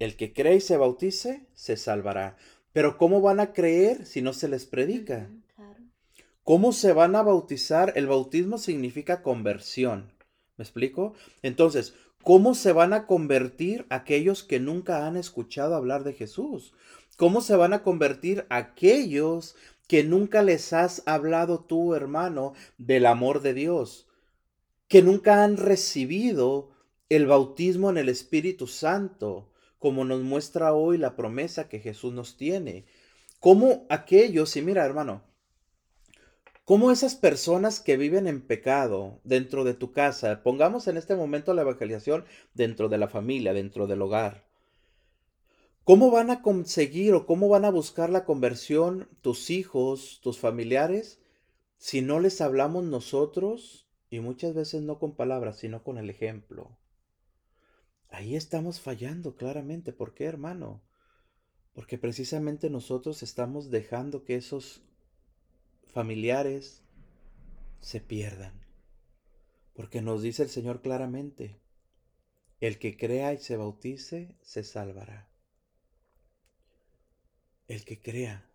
[0.00, 2.36] El que cree y se bautice, se salvará.
[2.72, 5.28] Pero ¿cómo van a creer si no se les predica?
[6.44, 7.92] ¿Cómo se van a bautizar?
[7.96, 10.12] El bautismo significa conversión.
[10.56, 11.14] ¿Me explico?
[11.42, 16.74] Entonces, ¿cómo se van a convertir aquellos que nunca han escuchado hablar de Jesús?
[17.16, 19.56] ¿Cómo se van a convertir aquellos
[19.86, 24.06] que nunca les has hablado tú, hermano, del amor de Dios?
[24.90, 26.72] que nunca han recibido
[27.08, 29.49] el bautismo en el Espíritu Santo,
[29.80, 32.84] como nos muestra hoy la promesa que Jesús nos tiene.
[33.40, 35.22] Como aquellos, y mira hermano,
[36.64, 41.52] como esas personas que viven en pecado dentro de tu casa, pongamos en este momento
[41.54, 44.44] la evangelización dentro de la familia, dentro del hogar.
[45.82, 51.18] ¿Cómo van a conseguir o cómo van a buscar la conversión tus hijos, tus familiares,
[51.78, 56.70] si no les hablamos nosotros y muchas veces no con palabras, sino con el ejemplo.
[58.10, 59.92] Ahí estamos fallando claramente.
[59.92, 60.82] ¿Por qué, hermano?
[61.72, 64.82] Porque precisamente nosotros estamos dejando que esos
[65.86, 66.82] familiares
[67.80, 68.52] se pierdan.
[69.74, 71.60] Porque nos dice el Señor claramente,
[72.60, 75.30] el que crea y se bautice, se salvará.
[77.68, 78.50] El que crea.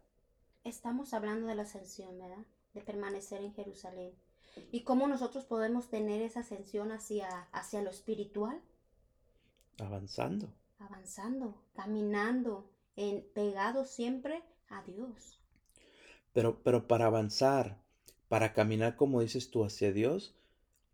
[0.63, 2.45] Estamos hablando de la ascensión, ¿verdad?
[2.73, 4.13] De permanecer en Jerusalén
[4.71, 8.61] y cómo nosotros podemos tener esa ascensión hacia, hacia lo espiritual.
[9.79, 10.53] Avanzando.
[10.79, 15.39] Avanzando, caminando, en, pegado siempre a Dios.
[16.33, 17.77] Pero, pero para avanzar,
[18.27, 20.35] para caminar como dices tú hacia Dios,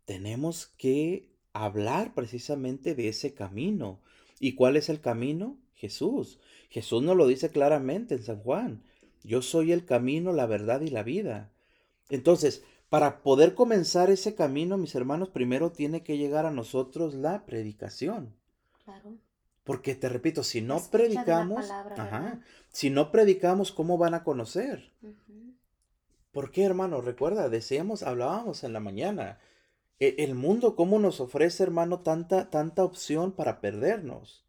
[0.04, 4.00] tenemos que hablar precisamente de ese camino.
[4.40, 5.56] ¿Y cuál es el camino?
[5.74, 6.40] Jesús.
[6.70, 8.82] Jesús nos lo dice claramente en San Juan.
[9.24, 11.52] Yo soy el camino, la verdad y la vida.
[12.08, 17.46] Entonces, para poder comenzar ese camino, mis hermanos, primero tiene que llegar a nosotros la
[17.46, 18.34] predicación.
[18.84, 19.16] Claro.
[19.64, 21.70] Porque te repito, si no predicamos,
[22.68, 24.92] si no predicamos, ¿cómo van a conocer?
[26.32, 27.00] ¿Por qué, hermano?
[27.00, 29.38] Recuerda, decíamos, hablábamos en la mañana.
[30.00, 34.44] E, el mundo, ¿cómo nos ofrece, hermano, tanta, tanta opción para perdernos?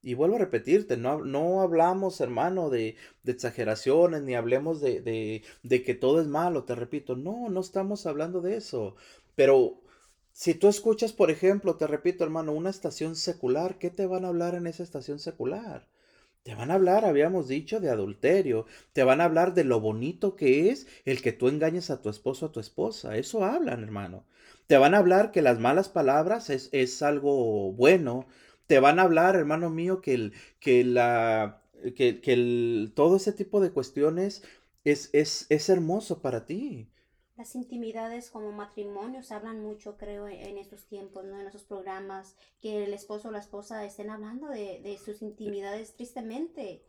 [0.00, 5.42] Y vuelvo a repetirte, no, no hablamos, hermano, de, de exageraciones, ni hablemos de, de,
[5.62, 8.96] de, que todo es malo, te repito, no, no estamos hablando de eso.
[9.34, 9.80] Pero
[10.34, 14.28] si tú escuchas, por ejemplo, te repito, hermano, una estación secular, ¿qué te van a
[14.28, 15.88] hablar en esa estación secular?
[16.42, 18.66] Te van a hablar, habíamos dicho, de adulterio.
[18.92, 22.10] Te van a hablar de lo bonito que es el que tú engañes a tu
[22.10, 23.16] esposo o a tu esposa.
[23.16, 24.24] Eso hablan, hermano.
[24.66, 28.26] Te van a hablar que las malas palabras es, es algo bueno
[28.66, 31.62] te van a hablar, hermano mío, que el, que la,
[31.96, 34.42] que, que todo ese tipo de cuestiones
[34.84, 36.88] es, es, es hermoso para ti.
[37.36, 41.40] Las intimidades como matrimonios hablan mucho, creo, e, en estos tiempos, ¿no?
[41.40, 45.94] En esos programas, que el esposo o la esposa estén hablando de, de sus intimidades
[45.94, 46.82] tristemente.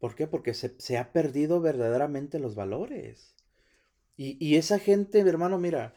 [0.00, 0.26] ¿Por qué?
[0.26, 3.34] Porque se, se ha perdido verdaderamente los valores.
[4.16, 5.94] Y, y esa gente, mi hermano, mira,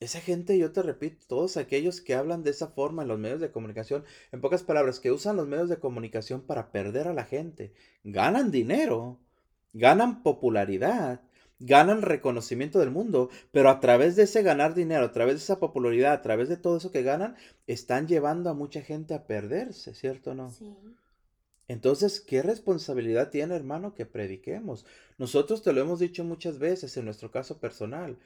[0.00, 3.40] esa gente, yo te repito, todos aquellos que hablan de esa forma en los medios
[3.40, 7.24] de comunicación, en pocas palabras, que usan los medios de comunicación para perder a la
[7.24, 9.18] gente, ganan dinero,
[9.74, 11.20] ganan popularidad
[11.62, 15.58] ganan reconocimiento del mundo, pero a través de ese ganar dinero, a través de esa
[15.58, 19.94] popularidad, a través de todo eso que ganan, están llevando a mucha gente a perderse,
[19.94, 20.50] ¿cierto o no?
[20.50, 20.74] Sí.
[21.68, 24.84] Entonces, ¿qué responsabilidad tiene, hermano, que prediquemos?
[25.16, 28.18] Nosotros te lo hemos dicho muchas veces en nuestro caso personal.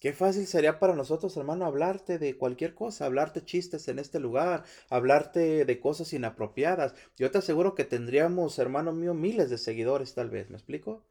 [0.00, 4.64] Qué fácil sería para nosotros, hermano, hablarte de cualquier cosa, hablarte chistes en este lugar,
[4.90, 6.94] hablarte de cosas inapropiadas.
[7.16, 11.02] Yo te aseguro que tendríamos, hermano mío, miles de seguidores tal vez, ¿me explico?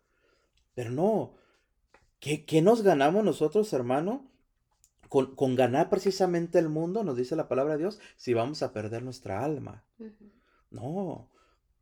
[0.75, 1.33] Pero no,
[2.23, 4.31] ¿qué, qué nos ganamos nosotros, hermano?
[5.09, 8.71] Con, con, ganar precisamente el mundo, nos dice la palabra de Dios, si vamos a
[8.71, 9.83] perder nuestra alma.
[10.71, 11.29] No,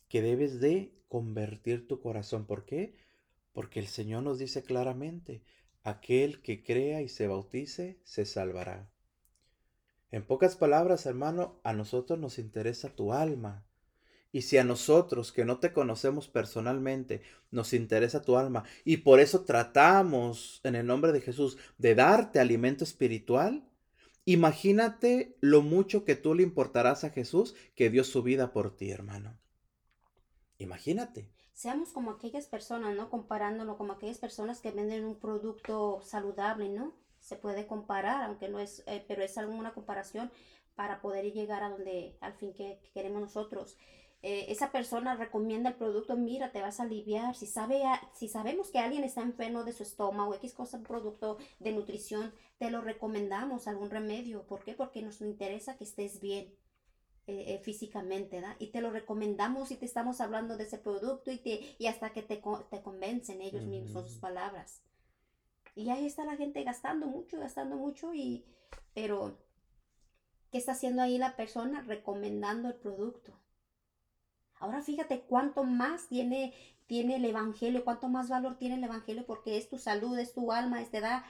[0.09, 2.47] que debes de convertir tu corazón.
[2.47, 2.97] ¿Por qué?
[3.53, 5.43] Porque el Señor nos dice claramente,
[5.83, 8.91] aquel que crea y se bautice, se salvará.
[10.11, 13.67] En pocas palabras, hermano, a nosotros nos interesa tu alma,
[14.33, 19.21] y si a nosotros que no te conocemos personalmente nos interesa tu alma y por
[19.21, 23.69] eso tratamos en el nombre de Jesús de darte alimento espiritual,
[24.25, 28.91] imagínate lo mucho que tú le importarás a Jesús que dio su vida por ti,
[28.91, 29.39] hermano.
[30.59, 31.31] Imagínate.
[31.53, 33.11] Seamos como aquellas personas, ¿no?
[33.11, 36.95] Comparándolo como aquellas personas que venden un producto saludable, ¿no?
[37.21, 40.31] Se puede comparar, aunque no es, eh, pero es alguna comparación
[40.75, 43.77] para poder llegar a donde al fin que queremos nosotros.
[44.23, 47.35] Eh, esa persona recomienda el producto, mira, te vas a aliviar.
[47.35, 47.83] Si, sabe,
[48.15, 52.33] si sabemos que alguien está enfermo de su estómago, X cosa, un producto de nutrición,
[52.59, 54.47] te lo recomendamos, algún remedio.
[54.47, 54.75] ¿Por qué?
[54.75, 56.55] Porque nos interesa que estés bien.
[57.29, 58.57] Eh, eh, físicamente, ¿da?
[58.59, 62.13] Y te lo recomendamos y te estamos hablando de ese producto y, te, y hasta
[62.13, 64.83] que te, te convencen ellos mismos con sus palabras.
[65.77, 68.45] Y ahí está la gente gastando mucho, gastando mucho, y,
[68.93, 69.39] pero
[70.51, 71.83] ¿qué está haciendo ahí la persona?
[71.83, 73.39] Recomendando el producto.
[74.63, 76.55] Ahora fíjate cuánto más tiene,
[76.87, 80.53] tiene el Evangelio, cuánto más valor tiene el Evangelio porque es tu salud, es tu
[80.53, 81.25] alma, es te da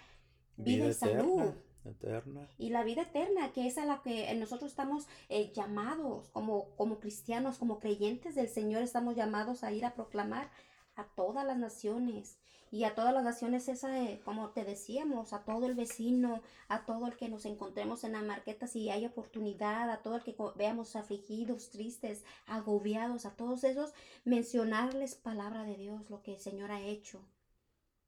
[0.56, 1.54] vida, y salud.
[1.84, 2.46] Eterna.
[2.58, 7.00] Y la vida eterna, que es a la que nosotros estamos eh, llamados como, como
[7.00, 10.50] cristianos, como creyentes del Señor, estamos llamados a ir a proclamar
[10.96, 12.38] a todas las naciones.
[12.70, 13.90] Y a todas las naciones, esa,
[14.24, 18.22] como te decíamos, a todo el vecino, a todo el que nos encontremos en la
[18.22, 23.92] marqueta, si hay oportunidad, a todo el que veamos afligidos, tristes, agobiados, a todos esos,
[24.24, 27.20] mencionarles palabra de Dios, lo que el Señor ha hecho.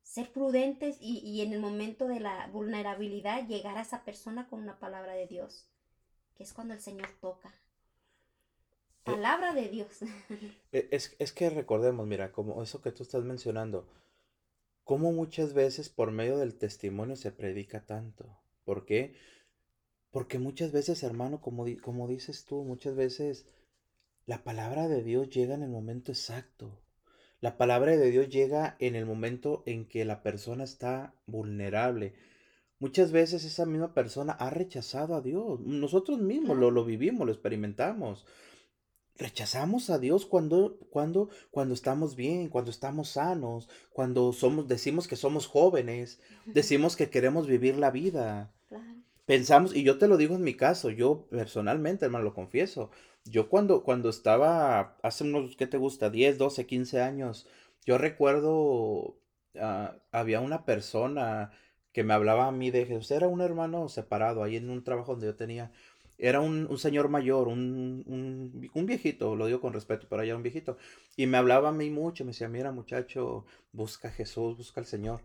[0.03, 4.62] Ser prudentes y, y en el momento de la vulnerabilidad llegar a esa persona con
[4.62, 5.68] una palabra de Dios,
[6.37, 7.53] que es cuando el Señor toca.
[9.07, 10.01] Eh, palabra de Dios.
[10.73, 13.87] E, es, es que recordemos, mira, como eso que tú estás mencionando,
[14.83, 18.38] cómo muchas veces por medio del testimonio se predica tanto.
[18.64, 19.14] ¿Por qué?
[20.11, 23.47] Porque muchas veces, hermano, como, como dices tú, muchas veces
[24.27, 26.81] la palabra de Dios llega en el momento exacto.
[27.40, 32.14] La palabra de Dios llega en el momento en que la persona está vulnerable.
[32.79, 35.61] Muchas veces esa misma persona ha rechazado a Dios.
[35.61, 38.25] Nosotros mismos lo, lo vivimos, lo experimentamos.
[39.16, 45.16] Rechazamos a Dios cuando, cuando, cuando estamos bien, cuando estamos sanos, cuando somos, decimos que
[45.16, 48.53] somos jóvenes, decimos que queremos vivir la vida.
[49.24, 52.90] Pensamos, y yo te lo digo en mi caso, yo personalmente, hermano, lo confieso,
[53.24, 56.11] yo cuando, cuando estaba hace unos, ¿qué te gusta?
[56.11, 57.46] 10, 12, 15 años,
[57.87, 59.16] yo recuerdo,
[59.59, 61.53] ah, había una persona
[61.92, 65.12] que me hablaba a mí de Jesús, era un hermano separado ahí en un trabajo
[65.12, 65.72] donde yo tenía
[66.18, 68.05] era un, señor mayor, un,
[68.74, 70.77] un, viejito, lo digo con respeto, pero era un viejito.
[71.16, 74.87] Y me hablaba a mí mucho, me decía, mira muchacho, busca a Jesús, busca al
[74.87, 75.22] Señor.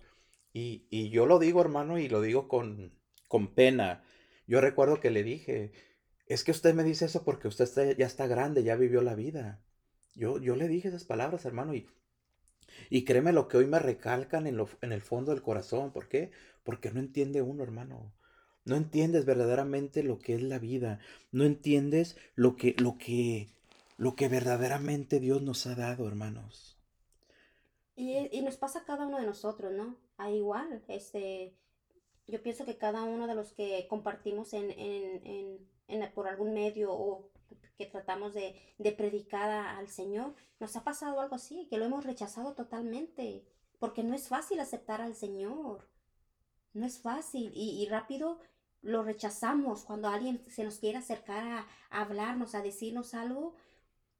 [0.53, 2.91] Y, y yo lo digo, hermano, y lo digo con,
[3.27, 4.03] con pena.
[4.47, 5.71] Yo recuerdo que le dije,
[6.25, 9.61] es que usted me dice eso porque usted ya está grande, ya vivió la vida.
[10.15, 11.87] Yo, yo le dije esas palabras, hermano, y,
[12.89, 15.91] y créeme lo que hoy me recalcan en, lo, en el fondo del corazón.
[15.91, 16.31] ¿Por qué?
[16.63, 18.13] Porque no entiende uno, hermano.
[18.65, 20.99] No entiendes verdaderamente lo que es la vida.
[21.31, 23.49] No entiendes lo que, lo que,
[23.97, 26.77] lo que verdaderamente Dios nos ha dado, hermanos.
[27.95, 29.97] Y, y nos pasa a cada uno de nosotros, ¿no?
[30.17, 31.53] A igual, este,
[32.27, 36.53] yo pienso que cada uno de los que compartimos en, en, en, en por algún
[36.53, 37.29] medio o
[37.77, 42.05] que tratamos de, de predicar al Señor, nos ha pasado algo así, que lo hemos
[42.05, 43.45] rechazado totalmente,
[43.79, 45.87] porque no es fácil aceptar al Señor.
[46.73, 48.39] No es fácil y, rápido
[48.81, 53.55] lo rechazamos cuando alguien se nos quiere acercar a, hablarnos, a decirnos algo.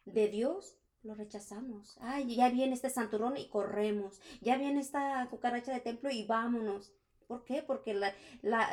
[0.05, 1.97] de Dios, lo rechazamos.
[2.01, 4.19] Ay, ya viene este santurrón y corremos.
[4.41, 6.91] Ya viene esta cucaracha de templo y vámonos.
[7.29, 7.61] ¿Por qué?
[7.61, 8.11] Porque la,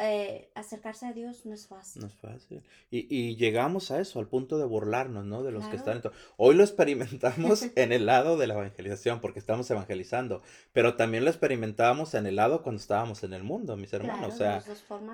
[0.00, 2.00] eh, acercarse a Dios no es fácil.
[2.00, 2.62] No es fácil.
[2.90, 5.42] Y, llegamos a eso, al punto de burlarnos, ¿no?
[5.42, 9.40] De los que están en Hoy lo experimentamos en el lado de la evangelización, porque
[9.40, 10.40] estamos evangelizando,
[10.72, 14.32] pero también lo experimentábamos en el lado cuando estábamos en el mundo, mis hermanos.
[14.32, 14.62] o sea,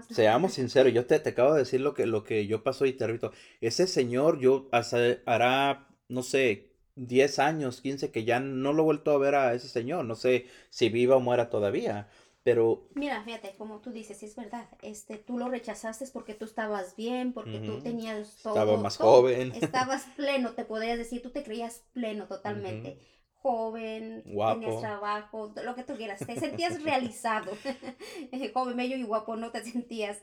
[0.09, 2.93] seamos sinceros, yo te, te, acabo de decir lo que, lo que yo pasó y
[2.93, 3.33] te repito.
[3.61, 9.11] Ese señor, yo hará, no sé, 10 años, 15, que ya no lo he vuelto
[9.11, 10.05] a ver a ese señor.
[10.05, 12.09] No sé si viva o muera todavía.
[12.43, 12.89] Pero...
[12.95, 17.33] Mira, fíjate, como tú dices, es verdad, este, tú lo rechazaste porque tú estabas bien,
[17.33, 18.55] porque tú tenías todo.
[18.55, 19.53] Estaba más joven.
[19.55, 22.99] Estabas pleno, te podrías decir, tú te creías pleno totalmente.
[23.35, 24.61] Joven, guapo.
[24.61, 27.53] tenías trabajo, lo que tú quieras, te sentías realizado.
[28.55, 30.23] joven, bello y guapo, no te sentías.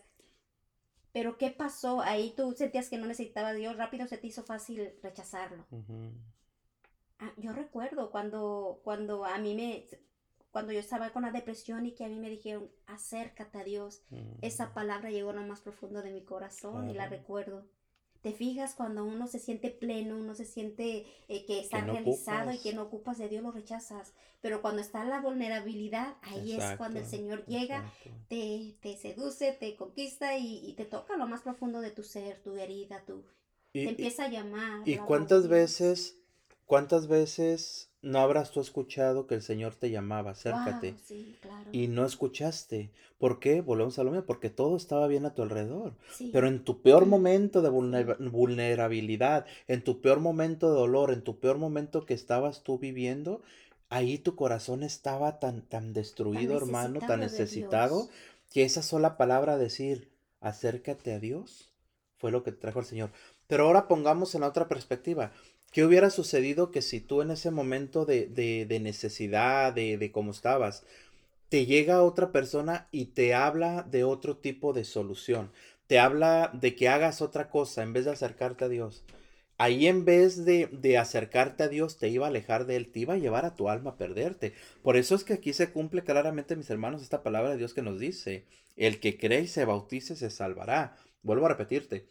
[1.13, 2.01] Pero ¿qué pasó?
[2.01, 5.65] Ahí tú sentías que no necesitabas Dios, rápido se te hizo fácil rechazarlo.
[7.19, 9.85] Ah, yo recuerdo cuando, cuando a mí me,
[10.51, 14.01] cuando yo estaba con la depresión y que a mí me dijeron, acércate a Dios,
[14.41, 17.65] esa palabra llegó a lo más profundo de mi corazón y la recuerdo.
[18.21, 22.57] Te fijas cuando uno se siente pleno, uno se siente eh, que está realizado y
[22.57, 24.13] que no ocupas de Dios, lo rechazas.
[24.41, 27.89] Pero cuando está la vulnerabilidad, ahí es cuando el Señor llega,
[28.27, 32.55] te, te, seduce, te conquista y, te toca lo más profundo de tu ser, tu
[32.55, 33.23] herida, tu,
[33.71, 34.81] te empieza a llamar.
[34.87, 36.17] ¿Y cuántas veces,
[36.65, 40.95] cuántas veces no habrás tú escuchado que el Señor te llamaba, acércate.
[41.71, 42.91] Y no escuchaste.
[43.17, 43.61] ¿Por qué?
[43.61, 45.93] Volvemos a lo mismo, porque todo estaba bien a tu alrededor.
[46.31, 51.39] Pero en tu peor momento de vulnerabilidad, en tu peor momento de dolor, en tu
[51.39, 53.41] peor momento que estabas tú viviendo,
[53.89, 58.07] ahí tu corazón estaba tan, tan destruido, hermano, tan necesitado,
[58.53, 61.73] que esa sola palabra decir, acércate a Dios,
[62.17, 63.11] fue lo que trajo el Señor.
[63.47, 65.33] Pero ahora pongamos en otra perspectiva.
[65.71, 70.31] ¿Qué hubiera sucedido que si tú en ese momento de, de, necesidad, de, de cómo
[70.31, 70.83] estabas,
[71.49, 75.51] te llega otra persona y te habla de otro tipo de solución?
[75.87, 79.03] Te habla de que hagas otra cosa en vez de acercarte a Dios.
[79.59, 82.99] Ahí en vez de, de, acercarte a Dios, te iba a alejar de Él, te
[83.01, 84.53] iba a llevar a tu alma a perderte.
[84.81, 87.81] Por eso es que aquí se cumple claramente, mis hermanos, esta palabra de Dios que
[87.81, 88.45] nos dice,
[88.77, 90.95] el que cree y se bautice se salvará.
[91.23, 92.05] Vuelvo a repetirte,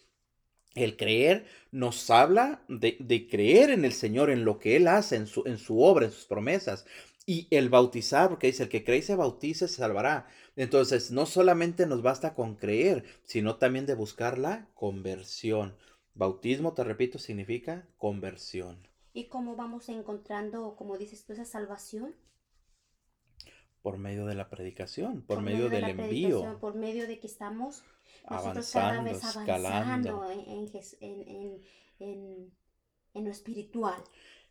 [0.74, 5.26] el creer nos habla de, creer en el Señor, en lo que Él hace, en
[5.26, 6.86] su, en su obra, en sus promesas.
[7.26, 10.28] Y el bautizar, porque dice, el que cree y se bautice se salvará.
[10.56, 15.76] Entonces, no solamente nos basta con creer, sino también de buscar la conversión.
[16.14, 18.88] Bautismo, te repito, significa conversión.
[19.12, 22.14] ¿Y cómo vamos encontrando, como dices tú, esa salvación?
[23.82, 26.58] Por medio de la predicación, por, medio, del envío.
[26.60, 27.84] Por medio de que estamos
[28.28, 29.10] avanzando,
[29.46, 31.62] avanzando en,
[32.00, 34.02] en, lo espiritual.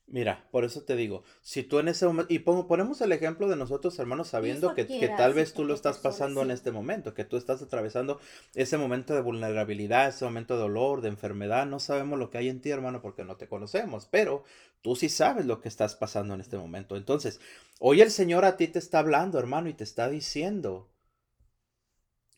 [0.09, 3.57] Mira, por eso te digo, si tú en ese momento, y ponemos el ejemplo de
[3.57, 7.25] nosotros hermanos sabiendo que, que, tal vez tú lo estás pasando en este momento, que
[7.25, 8.21] tú estás atravesando
[8.55, 12.47] ese momento de vulnerabilidad, ese momento de dolor, de enfermedad, no sabemos lo que hay
[12.47, 14.45] en ti hermano porque no te conocemos, pero
[14.81, 16.95] tú sí sabes lo que estás pasando en este momento.
[16.95, 17.41] Entonces,
[17.81, 20.89] hoy el Señor a ti te está hablando hermano y te está diciendo,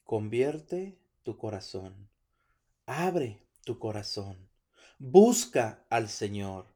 [0.03, 0.97] convierte
[1.29, 2.09] tu corazón.
[2.87, 4.49] Abre tu corazón.
[4.97, 6.73] Busca al Señor.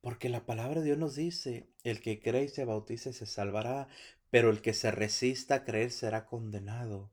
[0.00, 3.88] Porque la palabra de Dios nos dice, el que cree y se bautice se salvará,
[4.30, 7.10] pero el que se resista a creer será condenado.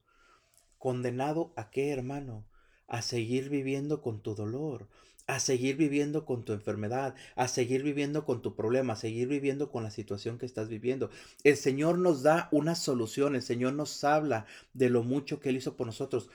[0.78, 2.48] ¿Condenado a qué, hermano?
[2.88, 4.88] A seguir viviendo con tu dolor,
[5.28, 9.72] a seguir viviendo con tu enfermedad, a seguir viviendo con tu problema, a seguir viviendo
[9.72, 11.10] con la situación que estás viviendo.
[11.44, 15.58] El Señor nos da una solución, el Señor nos habla de lo mucho que Él
[15.58, 16.30] hizo por nosotros.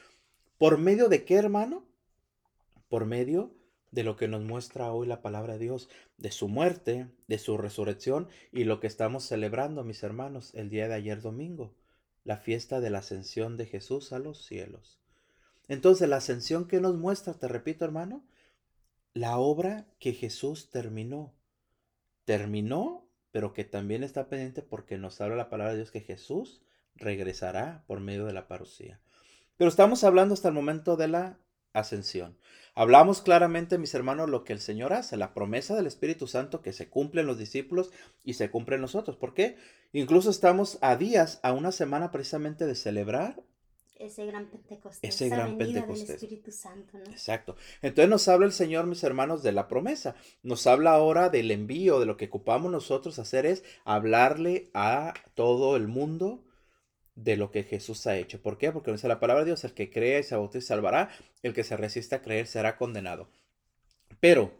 [0.58, 1.84] ¿Por medio de qué, hermano?
[2.88, 3.54] Por medio
[3.92, 7.56] de lo que nos muestra hoy la palabra de Dios, de su muerte, de su
[7.56, 11.74] resurrección y lo que estamos celebrando, mis hermanos, el día de ayer domingo,
[12.24, 15.00] la fiesta de la ascensión de Jesús a los cielos.
[15.68, 18.24] Entonces, la ascensión que nos muestra, te repito, hermano,
[19.14, 21.34] la obra que Jesús terminó.
[22.24, 26.62] Terminó, pero que también está pendiente porque nos habla la palabra de Dios que Jesús
[26.94, 29.00] regresará por medio de la parucía.
[29.56, 31.38] Pero estamos hablando hasta el momento de la
[31.72, 32.36] ascensión.
[32.74, 36.72] Hablamos claramente, mis hermanos, lo que el Señor hace, la promesa del Espíritu Santo que
[36.72, 37.90] se cumple en los discípulos
[38.24, 39.16] y se cumple en nosotros.
[39.16, 39.56] ¿Por qué?
[39.92, 43.42] Incluso estamos a días, a una semana precisamente de celebrar
[44.00, 45.14] ese gran Pentecostés.
[45.14, 46.06] Ese gran Pentecostés.
[46.06, 47.10] Del Espíritu Santo, ¿no?
[47.10, 47.56] Exacto.
[47.82, 50.14] Entonces nos habla el Señor, mis hermanos, de la promesa.
[50.42, 55.76] Nos habla ahora del envío, de lo que ocupamos nosotros hacer es hablarle a todo
[55.76, 56.44] el mundo
[57.14, 58.40] de lo que Jesús ha hecho.
[58.40, 58.72] ¿Por qué?
[58.72, 61.10] Porque dice la palabra de Dios, el que crea y se bautice salvará,
[61.42, 63.28] el que se resista a creer será condenado.
[64.20, 64.58] Pero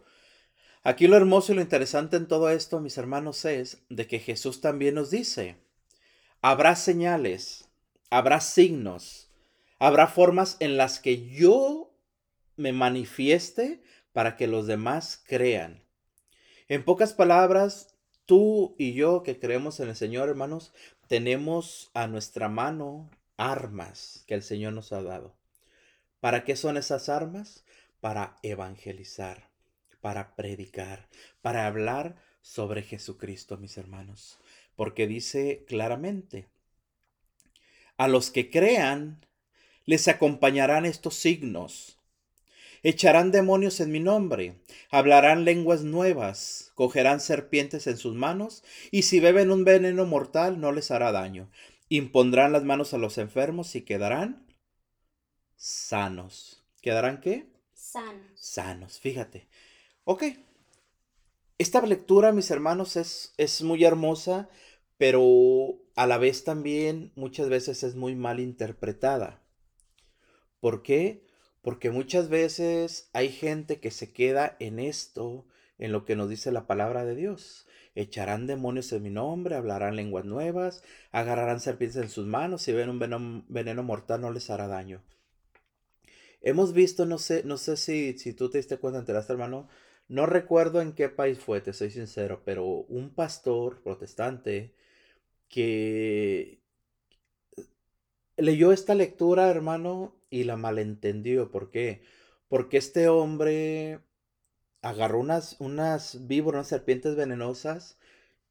[0.83, 4.63] Aquí lo hermoso y lo interesante en todo esto, mis hermanos, es de que Jesús
[4.63, 5.57] también nos dice,
[6.41, 7.69] habrá señales,
[8.09, 9.30] habrá signos,
[9.81, 11.93] habrá formas en las que yo
[12.57, 15.83] me manifieste para que los demás crean.
[16.69, 20.73] En pocas palabras, tú y yo que creemos en el Señor, hermanos,
[21.09, 25.35] tenemos a nuestra mano armas que el Señor nos ha dado.
[26.21, 27.65] ¿Para qué son esas armas?
[28.01, 29.49] Para evangelizar,
[30.03, 31.09] para predicar,
[31.41, 34.39] para hablar sobre Jesucristo, mis hermanos.
[34.77, 36.47] Porque dice claramente,
[37.97, 39.25] a los que crean,
[39.87, 41.99] les acompañarán estos signos.
[42.83, 44.55] Echarán demonios en mi nombre,
[44.91, 50.73] hablarán lenguas nuevas, cogerán serpientes en sus manos, y si beben un veneno mortal no
[50.73, 51.51] les hará daño.
[51.91, 54.47] Impondrán las manos a los enfermos y quedarán
[55.57, 56.65] sanos.
[56.81, 57.47] ¿Quedarán qué?
[57.75, 58.31] Sanos.
[58.35, 59.47] Sanos, fíjate.
[60.05, 60.25] Ok.
[61.59, 64.49] Esta lectura, mis hermanos, es, es muy hermosa,
[64.97, 69.40] pero a la vez también muchas veces es muy mal interpretada.
[70.61, 71.23] ¿Por qué?
[71.63, 75.47] Porque muchas veces hay gente que se queda en esto,
[75.79, 77.67] en lo que nos dice la palabra de Dios.
[77.95, 82.89] Echarán demonios en mi nombre, hablarán lenguas nuevas, agarrarán serpientes en sus manos, si ven
[82.89, 85.03] un veneno, mortal no les hará daño.
[86.43, 89.69] Hemos visto, no sé, no sé si, si tú te diste cuenta, enteraste hermano,
[90.09, 94.75] no recuerdo en qué país fue, te soy sincero, pero un pastor protestante
[95.49, 96.60] que
[98.41, 101.51] leyó esta lectura, hermano, y la malentendió.
[101.51, 102.03] ¿Por qué?
[102.49, 104.01] Porque este hombre
[104.83, 107.99] agarró unas, unas víboras, unas serpientes venenosas,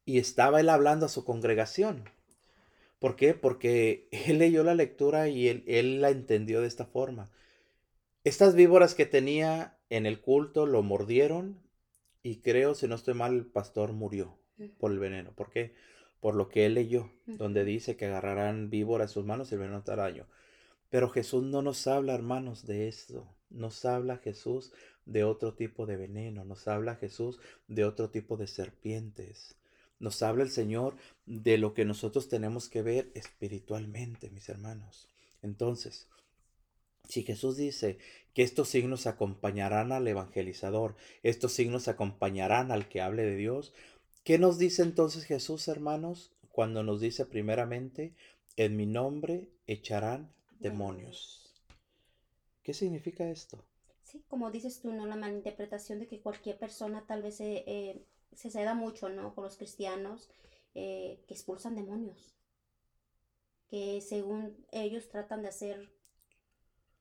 [0.06, 2.10] y estaba él hablando a su congregación.
[3.00, 3.34] ¿Por qué?
[3.34, 7.32] Porque él leyó la lectura y él, él la entendió de esta forma.
[8.24, 11.62] Estas víboras que tenía en el culto lo mordieron
[12.22, 14.38] y creo, si no estoy mal, el pastor murió
[14.78, 15.32] por el veneno.
[15.34, 15.74] ¿Por qué?
[16.20, 19.62] Por lo que él leyó, donde dice que agarrarán víboras en sus manos y el
[19.62, 20.28] veneno hará daño.
[20.90, 23.28] Pero Jesús no nos habla, hermanos, de esto.
[23.50, 24.74] Nos habla Jesús
[25.06, 26.44] de otro tipo de veneno.
[26.46, 29.56] Nos habla Jesús de otro tipo de serpientes.
[30.00, 30.96] Nos habla el Señor
[31.26, 35.10] de lo que nosotros tenemos que ver espiritualmente, mis hermanos.
[35.42, 36.08] Entonces,
[37.08, 37.98] si Jesús dice
[38.34, 43.74] que estos signos acompañarán al evangelizador, estos signos acompañarán al que hable de Dios,
[44.24, 46.32] ¿qué nos dice entonces Jesús, hermanos?
[46.52, 48.16] Cuando nos dice primeramente,
[48.56, 51.54] en mi nombre echarán demonios.
[52.64, 53.64] ¿Qué significa esto?
[54.04, 55.06] Sí, como dices tú, ¿no?
[55.06, 58.04] La malinterpretación de que cualquier persona tal vez eh,
[58.36, 59.34] se ceda mucho, ¿no?
[59.36, 60.30] Con los cristianos
[60.76, 62.36] eh, que expulsan demonios.
[63.70, 65.92] Que según ellos tratan de hacer,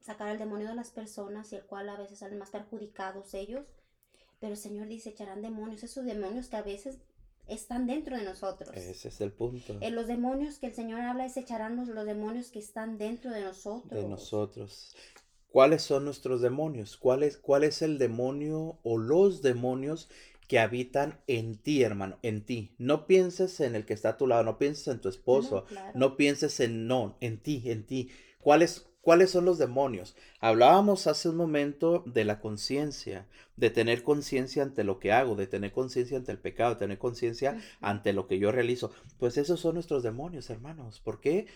[0.00, 3.66] sacar el demonio de las personas y el cual a veces salen más perjudicados ellos.
[4.40, 6.98] Pero el Señor dice, echarán demonios, esos demonios que a veces
[7.48, 8.70] están dentro de nosotros.
[8.76, 9.76] Ese es el punto.
[9.80, 13.42] En los demonios que el Señor habla es echarán los, demonios que están dentro de
[13.42, 13.90] nosotros.
[13.90, 14.94] De nosotros.
[15.50, 16.96] ¿Cuáles son nuestros demonios?
[16.96, 20.08] ¿Cuál es, ¿Cuál es el demonio o los demonios
[20.46, 22.18] que habitan en ti, hermano?
[22.22, 22.74] En ti.
[22.78, 25.64] No pienses en el que está a tu lado, no pienses en tu esposo,
[25.94, 28.10] no, pienses en no, en ti, en ti.
[28.40, 30.16] ¿Cuáles, ¿Cuáles son los demonios?
[30.40, 35.46] Hablábamos hace un momento de la conciencia, de tener conciencia ante lo que hago, de
[35.46, 38.90] tener conciencia ante el pecado, de tener conciencia ante lo que yo realizo.
[39.18, 41.00] Pues esos son nuestros demonios, hermanos.
[41.00, 41.46] ¿Por qué?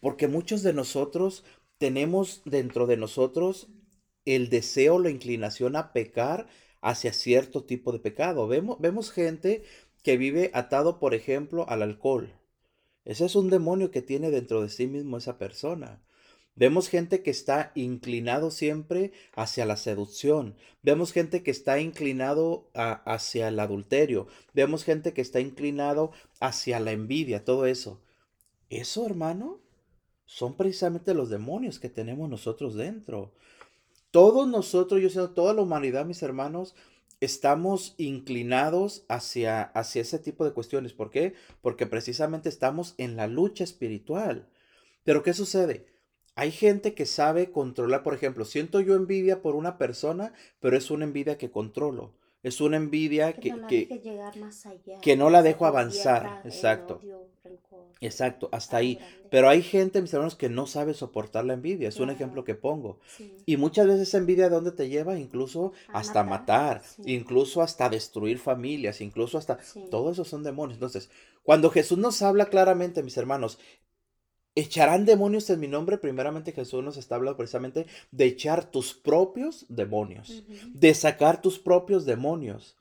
[0.00, 1.44] Porque muchos de nosotros
[1.78, 3.68] tenemos dentro de nosotros
[4.24, 6.48] el deseo, la inclinación a pecar
[6.80, 8.46] hacia cierto tipo de pecado.
[8.48, 9.62] Vemos, vemos gente
[10.02, 12.34] que vive atado, por ejemplo, al alcohol.
[13.04, 16.02] Ese es un demonio que tiene dentro de sí mismo esa persona.
[16.56, 20.56] Vemos gente que está inclinado siempre hacia la seducción.
[20.82, 24.28] Vemos gente que está inclinado hacia el adulterio.
[24.52, 28.00] Vemos gente que está inclinado hacia la envidia, todo eso.
[28.70, 29.60] Eso, hermano,
[30.26, 33.34] son precisamente los demonios que tenemos nosotros dentro.
[34.12, 36.76] Todos nosotros, yo sé, toda la humanidad, mis hermanos,
[37.20, 40.92] estamos inclinados hacia, hacia ese tipo de cuestiones.
[40.92, 41.34] ¿Por qué?
[41.62, 44.48] Porque precisamente estamos en la lucha espiritual.
[45.02, 45.93] Pero ¿qué sucede?
[46.36, 50.90] Hay gente que sabe controlar, por ejemplo, siento yo envidia por una persona, pero es
[50.90, 52.12] una envidia que controlo.
[52.42, 53.54] Es una envidia que,
[55.00, 56.42] que, no la dejo avanzar.
[56.44, 57.00] Exacto.
[58.00, 58.98] Exacto, hasta ahí.
[59.30, 61.88] Pero hay gente, mis hermanos, que no sabe soportar la envidia.
[61.88, 62.98] Es un ejemplo que pongo.
[63.46, 65.18] Y muchas veces esa envidia, ¿dónde te lleva?
[65.18, 69.58] Incluso hasta matar, incluso hasta destruir familias, incluso hasta...
[69.90, 70.76] Todo eso son demonios.
[70.76, 71.10] Entonces,
[71.42, 73.58] cuando Jesús nos habla claramente, mis hermanos,
[74.54, 75.98] echarán demonios en mi nombre.
[75.98, 82.04] Primeramente Jesús nos está hablando precisamente de echar tus propios demonios, de sacar tus propios
[82.04, 82.76] demonios.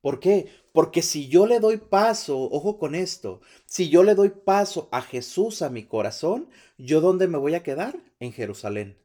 [0.00, 0.48] ¿Por qué?
[0.72, 5.00] Porque si yo le doy paso, ojo con esto, si yo le doy paso a
[5.00, 7.96] Jesús a mi corazón, ¿yo dónde me voy a quedar?
[8.18, 8.96] En Jerusalén,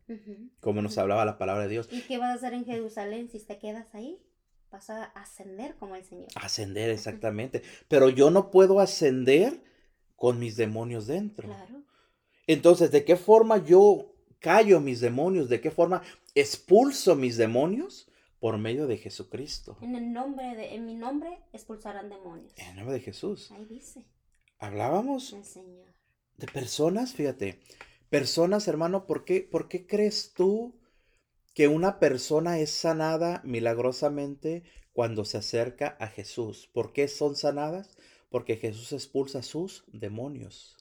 [0.60, 1.90] como nos hablaba la palabra de Dios.
[1.92, 4.20] ¿Y qué vas a hacer en Jerusalén si te quedas ahí?
[4.72, 6.28] Vas a ascender como el Señor.
[6.36, 7.64] Ascender, exactamente.
[7.88, 9.60] Pero yo no puedo ascender
[10.18, 11.47] con mis demonios dentro.
[11.47, 11.84] Claro.
[12.47, 15.47] Entonces, ¿de qué forma yo callo mis demonios?
[15.47, 16.01] ¿De qué forma
[16.36, 18.11] expulso mis demonios?
[18.39, 19.78] Por medio de Jesucristo.
[19.82, 22.53] En el nombre de, en mi nombre expulsarán demonios.
[22.57, 23.51] En el nombre de Jesús.
[23.51, 24.05] Ahí dice
[24.59, 25.88] Hablábamos el Señor.
[26.36, 27.59] de personas, fíjate.
[28.09, 30.80] Personas, hermano, ¿por qué, ¿por qué crees tú
[31.55, 34.63] que una persona es sanada milagrosamente
[34.93, 36.70] cuando se acerca a Jesús?
[36.72, 37.97] ¿Por qué son sanadas?
[38.30, 40.75] Porque Jesús expulsa sus demonios.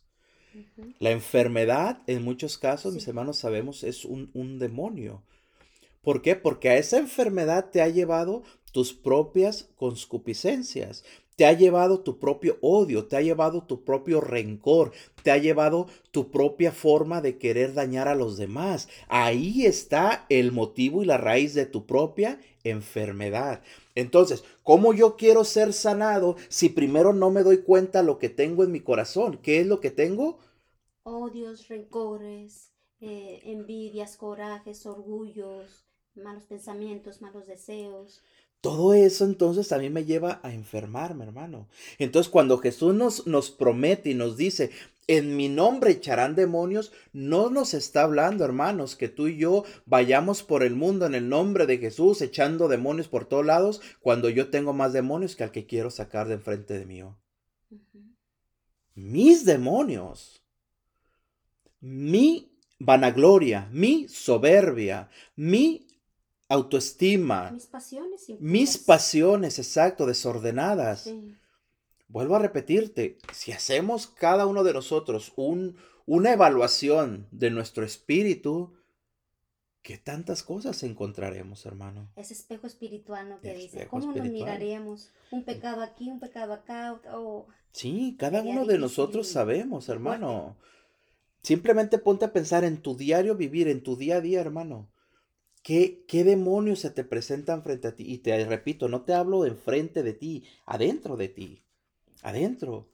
[0.98, 5.22] La enfermedad, en muchos casos, mis hermanos, sabemos, es un, un demonio.
[6.02, 6.36] ¿Por qué?
[6.36, 8.42] Porque a esa enfermedad te ha llevado
[8.72, 11.04] tus propias concupiscencias,
[11.36, 15.86] te ha llevado tu propio odio, te ha llevado tu propio rencor, te ha llevado
[16.10, 18.88] tu propia forma de querer dañar a los demás.
[19.08, 23.62] Ahí está el motivo y la raíz de tu propia enfermedad.
[23.94, 28.64] Entonces, ¿cómo yo quiero ser sanado si primero no me doy cuenta lo que tengo
[28.64, 29.38] en mi corazón?
[29.42, 30.38] ¿Qué es lo que tengo?
[31.04, 32.70] Odios, rencores,
[33.00, 38.22] eh, envidias, corajes, orgullos, malos pensamientos, malos deseos.
[38.66, 41.68] Todo eso entonces a mí me lleva a enfermarme, hermano.
[41.98, 44.72] Entonces cuando Jesús nos, nos promete y nos dice,
[45.06, 50.42] en mi nombre echarán demonios, no nos está hablando, hermanos, que tú y yo vayamos
[50.42, 54.50] por el mundo en el nombre de Jesús echando demonios por todos lados cuando yo
[54.50, 57.04] tengo más demonios que al que quiero sacar de enfrente de mí.
[57.04, 57.14] Ujú.
[58.96, 60.42] Mis demonios,
[61.78, 62.50] mi
[62.80, 65.85] vanagloria, mi soberbia, mi
[66.48, 68.20] autoestima, Mis pasiones.
[68.40, 68.78] mis impuras.
[68.78, 71.02] pasiones, exacto, desordenadas.
[71.02, 71.34] Sí.
[72.08, 75.76] Vuelvo a repetirte, si hacemos cada uno de nosotros un,
[76.06, 78.74] una evaluación de nuestro espíritu,
[79.82, 82.08] ¿qué tantas cosas encontraremos, hermano?
[82.14, 83.40] Ese espejo espiritual, ¿no?
[83.40, 85.10] Que El dice, ¿cómo nos miraríamos?
[85.32, 89.92] Un pecado aquí, un pecado acá, o Sí, cada uno de nosotros sabemos, fuerte.
[89.92, 90.56] hermano.
[91.42, 94.88] Simplemente ponte a pensar en tu diario vivir, en tu día a día, hermano.
[95.66, 98.04] ¿Qué, qué demonios se te presentan frente a ti?
[98.06, 101.64] Y te repito, no te hablo enfrente de ti, adentro de ti.
[102.22, 102.86] Adentro.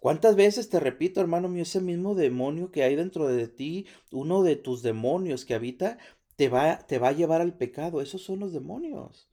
[0.00, 4.42] ¿Cuántas veces te repito, hermano mío, ese mismo demonio que hay dentro de ti, uno
[4.42, 5.98] de tus demonios que habita,
[6.36, 8.00] te va, te va a llevar al pecado?
[8.00, 9.28] Esos son los demonios.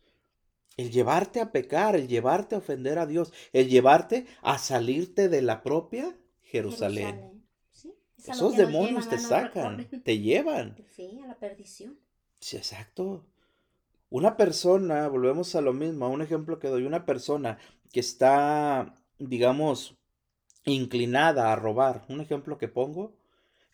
[0.75, 5.41] El llevarte a pecar, el llevarte a ofender a Dios, el llevarte a salirte de
[5.41, 7.45] la propia Jerusalén.
[7.71, 7.93] Sí,
[8.27, 10.75] Esos demonios te sacan, te llevan.
[10.93, 11.97] Sí, a la perdición.
[12.43, 13.25] Sí, exacto.
[14.09, 17.57] Una persona, volvemos a lo mismo, a un ejemplo que doy, una persona
[17.93, 19.97] que está, digamos,
[20.65, 23.15] inclinada a robar, un ejemplo que pongo,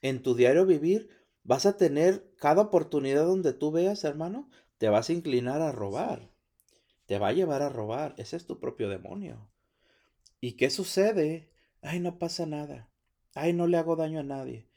[0.01, 1.09] en tu diario vivir
[1.43, 6.31] vas a tener cada oportunidad donde tú veas, hermano, te vas a inclinar a robar,
[7.07, 9.49] te va a llevar a robar, ese es tu propio demonio.
[10.41, 11.49] ¿Y qué sucede?
[11.81, 12.89] Ay, no pasa nada,
[13.35, 14.67] ay, no le hago daño a nadie,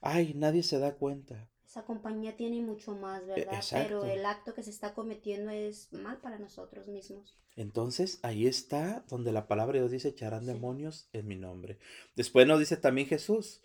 [0.00, 1.50] ay, nadie se da cuenta.
[1.68, 3.52] Esa compañía tiene mucho más, ¿verdad?
[3.52, 4.00] E, exacto.
[4.00, 7.36] Pero el acto que se está cometiendo es mal para nosotros mismos.
[7.56, 10.46] Entonces ahí está donde la palabra de Dios dice, echarán Sí.
[10.46, 11.78] demonios en mi nombre.
[12.16, 13.60] Después nos dice también Jesús,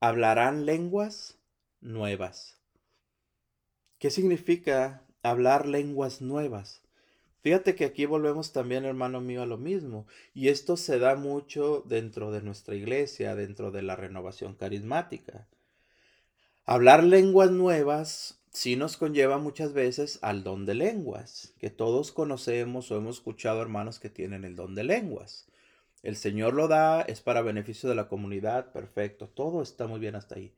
[0.00, 1.38] hablarán lenguas
[1.80, 2.58] nuevas.
[3.98, 6.82] ¿Qué significa hablar lenguas nuevas?
[7.40, 10.06] Fíjate que aquí volvemos también, hermano mío, a lo mismo.
[10.34, 15.48] Y esto se da mucho dentro de nuestra iglesia, dentro de la renovación carismática.
[16.70, 22.92] Hablar lenguas nuevas sí nos conlleva muchas veces al don de lenguas, que todos conocemos
[22.92, 25.48] o hemos escuchado hermanos que tienen el don de lenguas.
[26.04, 30.14] El Señor lo da, es para beneficio de la comunidad, perfecto, todo está muy bien
[30.14, 30.54] hasta ahí.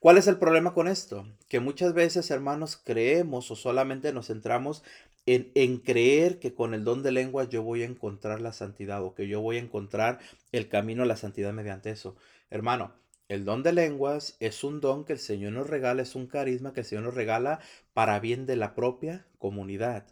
[0.00, 1.24] ¿Cuál es el problema con esto?
[1.48, 4.82] Que muchas veces, hermanos, creemos o solamente nos centramos
[5.24, 9.04] en, en creer que con el don de lenguas yo voy a encontrar la santidad
[9.04, 10.18] o que yo voy a encontrar
[10.50, 12.16] el camino a la santidad mediante eso.
[12.50, 16.26] Hermano, el don de lenguas es un don que el Señor nos regala, es un
[16.26, 17.60] carisma que el Señor nos regala
[17.92, 20.06] para bien de la propia comunidad.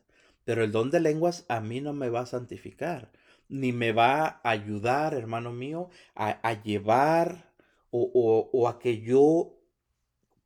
[0.44, 3.10] Pero el don de lenguas a mí no me va a santificar,
[3.48, 7.52] ni me va a ayudar, hermano mío, a, llevar
[7.90, 9.54] o, o- o a que yo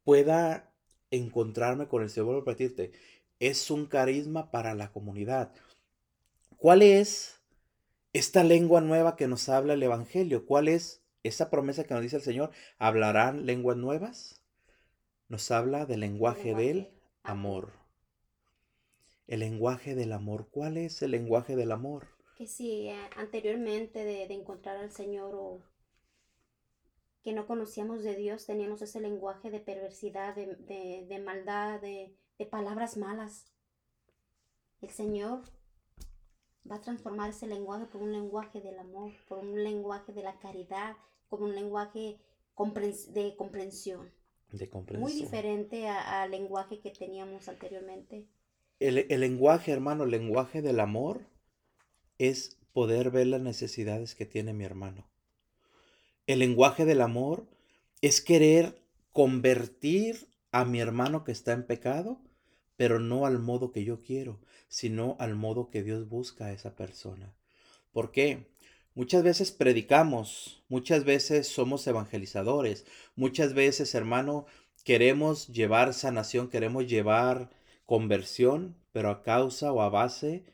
[0.05, 0.73] pueda
[1.11, 2.27] encontrarme con el Señor.
[2.27, 2.93] Vuelvo a repetirte,
[3.41, 5.53] es un carisma para la comunidad.
[6.57, 7.41] ¿Cuál es
[8.13, 10.47] esta lengua nueva que nos habla el Evangelio?
[10.47, 12.51] ¿Cuál es esa promesa que nos dice el Señor?
[12.79, 14.43] ¿Hablarán lenguas nuevas?
[15.29, 16.91] Nos habla del lenguaje del
[17.23, 17.73] amor.
[19.27, 20.49] El lenguaje del amor.
[20.51, 22.09] ¿Cuál es el lenguaje del amor?
[22.37, 25.61] Que si eh, anteriormente de, de encontrar al Señor o
[27.23, 32.15] que no conocíamos de Dios, teníamos ese lenguaje de perversidad, de, de, de maldad, de,
[32.39, 33.47] de palabras malas.
[34.81, 35.43] El Señor
[36.71, 40.39] va a transformar ese lenguaje por un lenguaje del amor, por un lenguaje de la
[40.39, 40.97] caridad,
[41.29, 42.19] como un lenguaje
[43.13, 44.11] de comprensión.
[44.51, 45.03] De comprensión.
[45.03, 48.27] Muy diferente al lenguaje que teníamos anteriormente.
[48.79, 51.21] El, el, lenguaje, hermano, el lenguaje del amor
[52.19, 55.09] es poder ver las necesidades que tiene mi hermano.
[56.27, 57.47] El lenguaje del amor
[58.03, 62.21] es querer convertir a mi hermano que está en pecado,
[62.77, 66.77] pero no al modo que yo quiero, sino al modo que Dios busca a esa
[66.77, 67.35] persona.
[67.93, 68.47] ¿Por qué?
[68.95, 74.47] Muchas veces predicamos, muchas veces somos evangelizadores, muchas veces, hermano,
[74.85, 77.51] queremos llevar sanación, queremos llevar
[77.85, 80.45] conversión, pero a causa o a base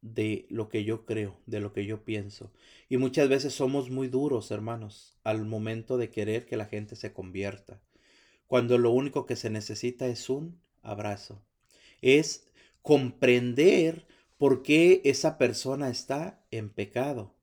[0.00, 2.52] de lo que yo creo, de lo que yo pienso.
[2.88, 7.12] Y muchas veces somos muy duros, hermanos, al momento de querer que la gente se
[7.12, 7.80] convierta,
[8.46, 11.42] cuando lo único que se necesita es un abrazo,
[12.02, 12.46] es
[12.82, 17.34] comprender por qué esa persona está en pecado.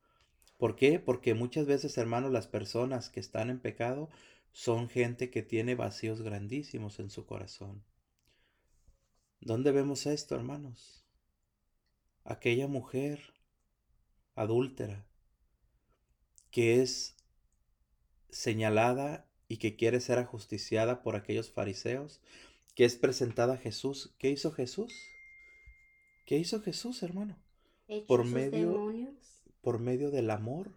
[0.58, 0.99] ¿Por qué?
[0.99, 4.10] Porque muchas veces, hermanos, las personas que están en pecado
[4.51, 7.84] son gente que tiene vacíos grandísimos en su corazón.
[9.41, 11.06] ¿Dónde vemos esto, hermanos?
[12.26, 13.22] aquella mujer
[14.34, 15.06] adúltera
[16.51, 17.16] que es
[18.30, 22.20] señalada y que quiere ser ajusticiada por aquellos fariseos,
[22.76, 24.13] que es presentada a Jesús.
[24.19, 24.93] ¿Qué hizo Jesús?
[26.26, 27.38] ¿Qué hizo Jesús, hermano?
[28.07, 28.91] Por medio,
[29.61, 30.71] por medio del amor,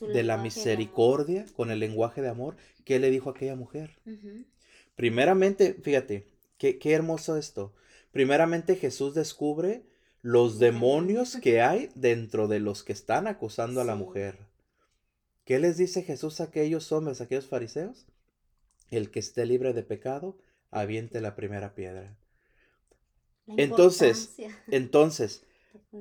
[0.00, 3.98] de la misericordia, con el lenguaje de amor, ¿qué le dijo a aquella mujer?
[4.94, 6.28] Primeramente, fíjate,
[6.58, 7.74] qué, qué hermoso esto.
[8.12, 9.82] Primeramente Jesús descubre
[10.20, 14.38] los demonios que hay dentro de los que están acusando a la mujer.
[15.44, 18.06] ¿Qué les dice Jesús a aquellos hombres, a aquellos fariseos?
[18.90, 20.38] El que esté libre de pecado,
[20.72, 22.16] aviente la primera piedra.
[23.46, 24.34] Entonces,
[24.68, 25.44] entonces,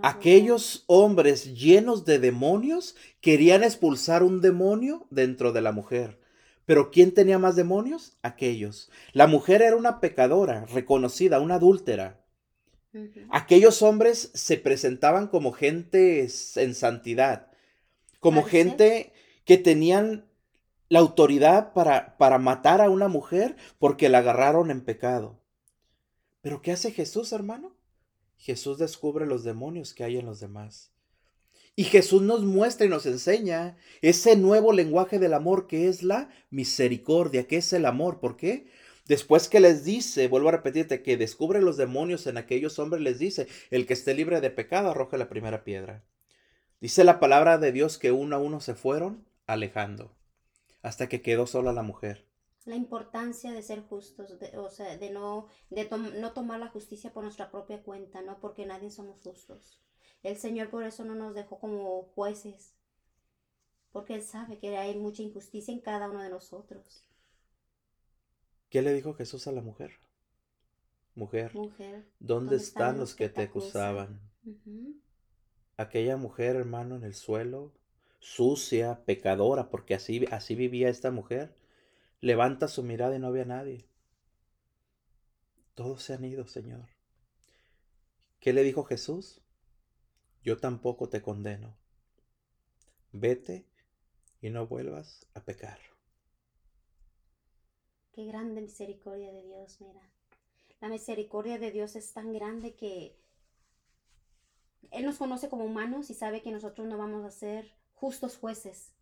[0.02, 6.20] aquellos hombres llenos de demonios querían expulsar un demonio dentro de la mujer.
[6.66, 8.18] Pero ¿quién tenía más demonios?
[8.22, 8.90] Aquellos.
[9.14, 12.22] La mujer era una pecadora, reconocida, una adúltera.
[13.30, 17.48] Aquellos hombres se presentaban como gente en santidad,
[18.20, 19.14] como gente
[19.46, 20.26] que tenían
[20.92, 25.40] la autoridad para, para matar a una mujer porque la agarraron en pecado.
[26.42, 27.74] Pero ¿qué hace Jesús, hermano?
[28.36, 30.92] Jesús descubre los demonios que hay en los demás.
[31.78, 36.30] Y Jesús nos muestra y nos enseña ese nuevo lenguaje del amor que es la
[36.50, 38.20] misericordia, que es el amor.
[38.20, 38.68] ¿Por qué?
[39.08, 43.18] Después que les dice, vuelvo a repetirte, que descubre los demonios en aquellos hombres, les
[43.18, 46.04] dice, el que esté libre de pecado arroje la primera piedra.
[46.82, 50.14] Dice la palabra de Dios que uno a uno se fueron alejando,
[50.82, 52.28] hasta que quedó sola la mujer.
[52.66, 57.24] La importancia de ser justos, o sea, de, no, de no tomar la justicia por
[57.24, 58.40] nuestra propia cuenta, ¿no?
[58.40, 59.82] Porque nadie somos justos.
[60.22, 62.76] El Señor por eso no nos dejó como jueces,
[63.92, 67.04] porque Él sabe que hay mucha injusticia en cada uno de nosotros.
[68.70, 70.00] ¿Qué le dijo Jesús a la mujer?
[71.14, 71.52] Mujer,
[72.20, 74.22] ¿dónde, están, los que, te acusaban?
[75.76, 77.74] Aquella mujer, hermano, en el suelo,
[78.22, 81.54] sucia, pecadora, porque así, así vivía esta mujer,
[82.22, 83.86] levanta su mirada y no ve a nadie.
[85.74, 86.88] Todos se han ido, Señor.
[88.40, 89.42] ¿Qué le dijo Jesús?
[90.44, 91.76] Yo tampoco te condeno.
[93.12, 93.66] Vete
[94.40, 95.80] y no vuelvas a pecar.
[98.14, 100.02] Qué grande misericordia de Dios, mira.
[100.80, 103.16] La misericordia de Dios es tan grande que
[104.92, 108.96] Él nos conoce como humanos y sabe que nosotros no vamos a ser justos jueces.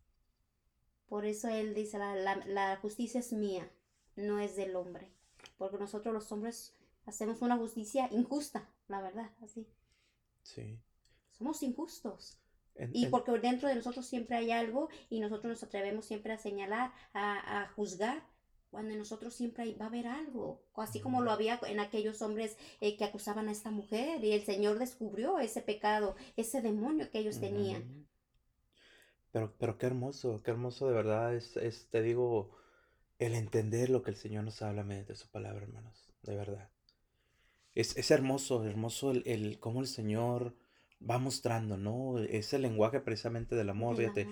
[1.08, 3.68] Por eso Él dice, la, justicia es mía,
[4.14, 5.10] no es del hombre.
[5.56, 6.76] Porque nosotros los hombres
[7.06, 9.66] hacemos una justicia injusta, la verdad, así.
[10.42, 10.78] Sí.
[11.32, 12.38] Somos injustos.
[12.92, 16.92] y porque dentro de nosotros siempre hay algo y nosotros nos atrevemos siempre a señalar,
[17.12, 18.22] a, a juzgar
[18.70, 22.56] cuando en nosotros siempre va a haber algo, así como lo había en aquellos hombres
[22.80, 27.18] eh, que acusaban a esta mujer y el Señor descubrió ese pecado, ese demonio que
[27.18, 28.06] ellos tenían.
[29.32, 32.50] Pero, pero qué hermoso, qué hermoso de verdad es, es, te digo,
[33.18, 36.68] el entender lo que el Señor nos habla de su palabra, hermanos, de verdad.
[37.74, 40.54] Es, es hermoso, hermoso el, el, cómo el Señor
[41.08, 42.18] va mostrando, ¿no?
[42.18, 44.26] Ese lenguaje precisamente del amor, fíjate.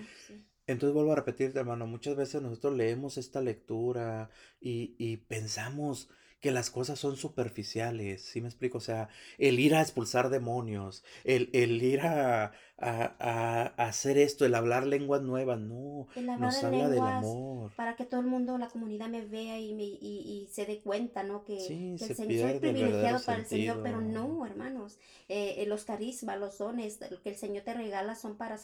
[0.66, 4.30] Entonces vuelvo a repetirte, hermano, muchas veces nosotros leemos esta lectura
[4.60, 6.10] y, y pensamos
[6.40, 8.78] que las cosas son superficiales, ¿sí me explico?
[8.78, 9.08] O sea,
[9.38, 14.86] el ir a expulsar demonios, el, el ir a, a, a, hacer esto, el hablar
[14.86, 17.72] lenguas nuevas, no, El hablar nos habla del amor.
[17.76, 20.80] para que todo el mundo, la comunidad me vea y, me, y, y se dé
[20.80, 21.44] cuenta, ¿no?
[21.44, 24.98] Que, Sí, que el se Señor, el verdadero privilegiado para el Señor, pero no, hermanos.
[25.28, 28.58] Eh, eh, los carismas, los dones que el Señor te regala son para,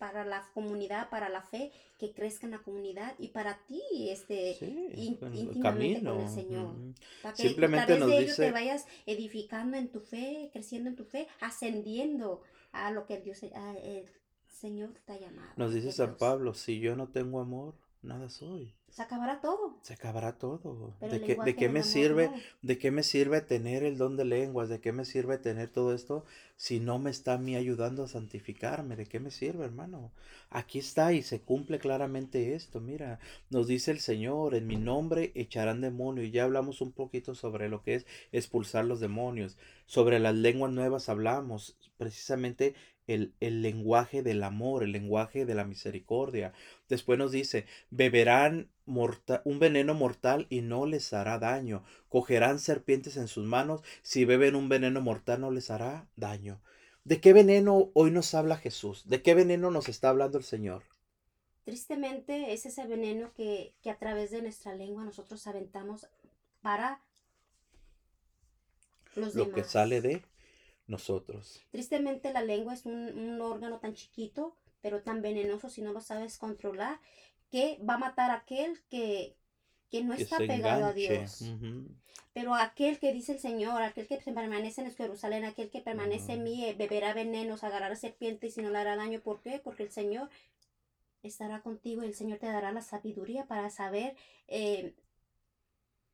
[0.00, 4.54] para la comunidad, para la fe, que crezca en la comunidad y para ti, este,
[4.54, 6.28] Sí, íntimamente con el camino.
[6.30, 6.74] Señor.
[7.22, 11.04] Para que Simplemente nos de ello te vayas edificando en tu fe, creciendo en tu
[11.04, 12.40] fe, ascendiendo
[12.72, 14.06] a lo que Dios, a el
[14.48, 15.52] Señor te ha llamado.
[15.56, 16.16] nos dice San.
[16.16, 18.74] Pablo, si yo no tengo amor, nada soy.
[18.90, 20.96] Se acabará todo, Se acabará todo.
[20.98, 22.26] pero ¿De qué, de qué me sirve?
[22.28, 22.34] no.
[22.62, 24.68] ¿De qué me sirve tener el don de lenguas?
[24.68, 26.24] ¿De qué me sirve tener todo esto
[26.56, 28.96] si no me está a mí ayudando a santificarme?
[28.96, 30.10] ¿De qué me sirve, hermano?
[30.50, 32.80] Aquí está y se cumple claramente esto.
[32.80, 36.24] Mira, nos dice el Señor, en mi nombre echarán demonio.
[36.24, 39.56] Y ya hablamos un poquito sobre lo que es expulsar los demonios.
[39.86, 42.74] Sobre las lenguas nuevas hablamos precisamente
[43.14, 46.52] el, el lenguaje del amor, el lenguaje de la misericordia.
[46.88, 51.84] Después nos dice, beberán morta- un veneno mortal y no les hará daño.
[52.08, 56.60] Cogerán serpientes en sus manos, si beben un veneno mortal no les hará daño.
[57.04, 59.08] ¿De qué veneno hoy nos habla Jesús?
[59.08, 60.82] ¿De qué veneno nos está hablando el Señor?
[61.64, 66.06] Tristemente es ese veneno que, que a través de nuestra lengua nosotros aventamos
[66.60, 67.00] para
[69.14, 70.22] los Lo que sale de
[70.90, 71.60] nosotros.
[71.70, 76.00] Tristemente la lengua es un, un órgano tan chiquito, pero tan venenoso si no lo
[76.00, 77.00] sabes controlar,
[77.50, 79.36] que va a matar a aquel que,
[79.90, 80.92] que no Que está pegado a.
[80.92, 81.44] Dios.
[82.32, 86.44] Pero aquel que dice el Señor, aquel que permanece en Jerusalén, aquel que permanece en
[86.44, 89.20] mí, eh, beberá venenos, agarrará serpientes y si no le hará daño.
[89.20, 89.60] ¿Por qué?
[89.62, 90.30] Porque el Señor
[91.22, 94.14] estará contigo y el Señor te dará la sabiduría para saber
[94.46, 94.94] eh,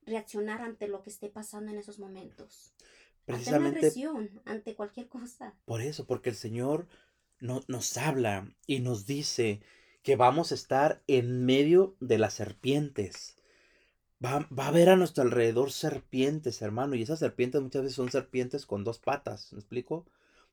[0.06, 2.72] reaccionar ante lo que esté pasando en esos momentos.
[3.26, 3.92] Precisamente
[4.44, 5.54] ante cualquier cosa.
[5.64, 6.86] por eso, porque el Señor
[7.40, 9.60] no- nos habla y nos dice
[10.02, 13.36] que vamos a estar en medio de las serpientes.
[14.24, 18.10] Va, va a haber a nuestro alrededor serpientes, hermano, y esas serpientes muchas veces son
[18.10, 20.06] serpientes con dos patas, ¿me explico?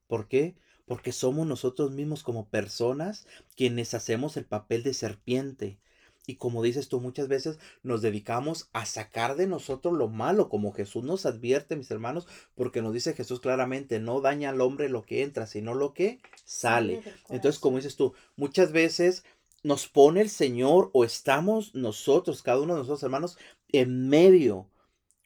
[0.06, 0.54] ¿Por qué?
[0.86, 5.78] Porque somos nosotros mismos como personas quienes hacemos el papel de serpiente.
[6.26, 10.72] Y como dices tú, muchas veces nos dedicamos a sacar de nosotros lo malo, como
[10.72, 15.02] Jesús nos advierte, mis hermanos, porque nos dice Jesús claramente, no daña al hombre lo
[15.02, 17.02] que entra, sino lo que sale.
[17.28, 19.24] Entonces, como dices tú, muchas veces
[19.62, 23.38] nos pone el Señor o estamos nosotros, cada uno de nosotros, hermanos,
[23.72, 24.68] en medio.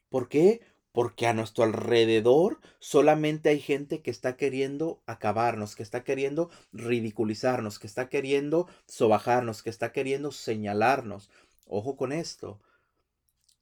[0.09, 0.62] ¿Por qué?
[0.99, 7.78] Porque a nuestro alrededor solamente hay gente que está queriendo acabarnos, que está queriendo ridiculizarnos,
[7.78, 11.30] que está queriendo sobajarnos, que está queriendo señalarnos.
[11.68, 12.61] Ojo con esto.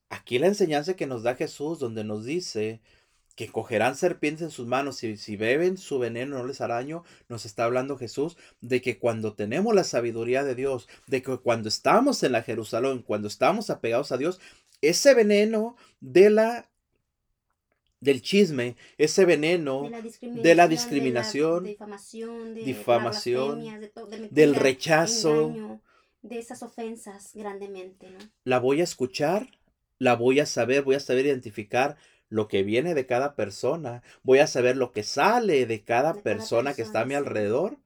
[0.09, 2.81] Aquí la enseñanza que nos da Jesús, donde nos dice
[3.35, 7.05] que cogerán serpientes en sus manos y si beben su veneno no les hará daño,
[7.29, 11.69] nos está hablando Jesús de que cuando tenemos la sabiduría de Dios, de que cuando
[11.69, 14.41] estamos en la Jerusalén, cuando estamos apegados a Dios,
[14.81, 16.71] ese veneno de la
[18.01, 21.99] del chisme, ese veneno de la discriminación, de la
[22.55, 25.81] de difamación, de de, del rechazo, engaño,
[26.23, 28.19] de esas ofensas grandemente, ¿no?
[28.45, 29.49] la voy a escuchar,
[29.99, 31.97] la voy a saber, voy a saber identificar
[32.29, 36.23] lo que viene de cada persona, voy a saber lo que sale de cada De
[36.23, 37.17] cada persona que está a mi sí.
[37.17, 37.79] alrededor.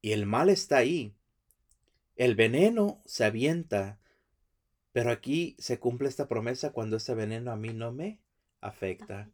[0.00, 1.14] Y el mal está ahí.
[2.16, 3.98] El veneno se avienta.
[4.92, 8.18] Pero aquí se cumple esta promesa cuando ese veneno a mí no me
[8.62, 9.28] afecta.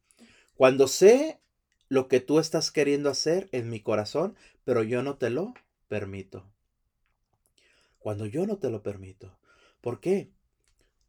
[0.56, 1.40] Cuando sé
[1.88, 5.54] lo que tú estás queriendo hacer en mi corazón, pero yo no te lo
[5.86, 6.44] permito.
[7.98, 9.38] Cuando yo no te lo permito.
[9.80, 10.30] ¿Por qué?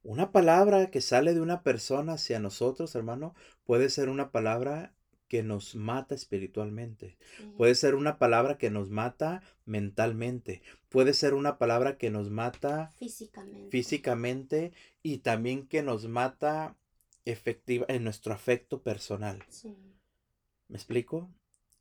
[0.03, 4.93] Una palabra que sale de una persona hacia nosotros, hermano, puede ser una palabra
[5.27, 7.17] que nos mata espiritualmente.
[7.57, 10.61] Puede ser una palabra que nos mata mentalmente.
[10.89, 13.69] Puede ser una palabra que nos mata físicamente.
[13.69, 16.75] físicamente y también que nos mata
[17.25, 19.43] efectiva en nuestro afecto personal.
[19.49, 19.75] Sí.
[20.67, 21.29] ¿Me explico?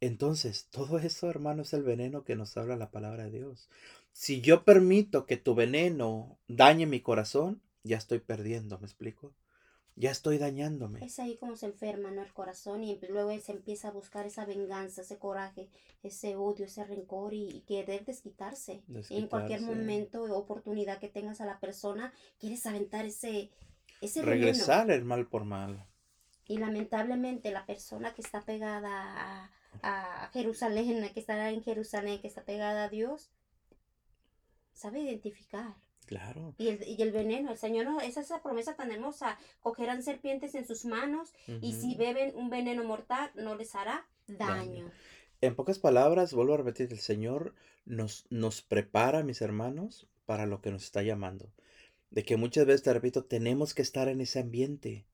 [0.01, 3.69] Entonces, todo eso, hermano, es el veneno que nos habla la palabra de Dios.
[4.13, 9.35] Si yo permito que tu veneno dañe mi corazón, ya estoy perdiendo, ¿me explico?
[9.97, 11.05] Ya estoy dañándome.
[11.05, 12.23] Es ahí como se enferma, ¿no?
[12.23, 15.71] El corazón y luego se empieza a buscar esa venganza, ese coraje,
[16.05, 18.85] ese odio, ese rencor y, y querer desquitarse.
[19.11, 23.51] En cualquier momento o oportunidad que tengas a la persona, quieres aventar ese,
[24.01, 24.41] ese veneno.
[24.47, 25.87] Regresar el mal por mal.
[26.47, 29.51] Y lamentablemente la persona que está pegada a,
[29.83, 33.31] a Jerusalén, que está en Jerusalén, que está pegada a Dios,
[34.73, 35.75] sabe identificar.
[36.07, 36.55] Claro.
[36.57, 39.37] Y el, y el veneno, el Señor, no- esa es esa promesa tan hermosa.
[39.61, 44.55] Cogerán serpientes en sus manos y si beben un veneno mortal no les hará Daño.
[44.55, 44.91] daño.
[45.43, 50.63] En pocas palabras, vuelvo a repetir, el Señor nos, nos prepara, mis hermanos, para lo
[50.63, 51.53] que nos está llamando.
[52.11, 55.05] De que muchas veces, te repito, tenemos que estar en ese ambiente.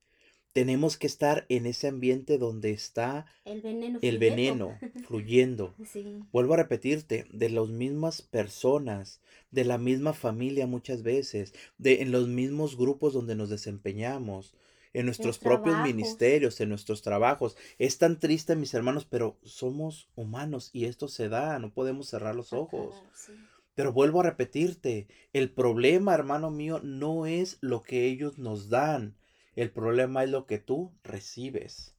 [0.52, 3.98] Tenemos que estar en ese ambiente donde está El veneno.
[4.02, 4.68] el fluyendo.
[4.76, 4.78] veneno
[5.08, 5.74] fluyendo.
[5.84, 6.20] Sí.
[6.32, 9.20] Vuelvo a repetirte, de las mismas personas,
[9.50, 14.54] de la misma familia muchas veces, de en los mismos grupos donde nos desempeñamos,
[14.92, 15.92] en nuestros propios trabajos.
[15.92, 17.56] ministerios, en nuestros trabajos.
[17.80, 22.36] Es tan triste, mis hermanos, pero somos humanos y esto se da, no podemos cerrar
[22.36, 22.94] los ojos.
[23.12, 23.32] sí.
[23.74, 29.16] Pero vuelvo a repetirte, el problema, hermano mío, no es lo que ellos nos dan,
[29.56, 31.96] el problema es lo que tú recibes.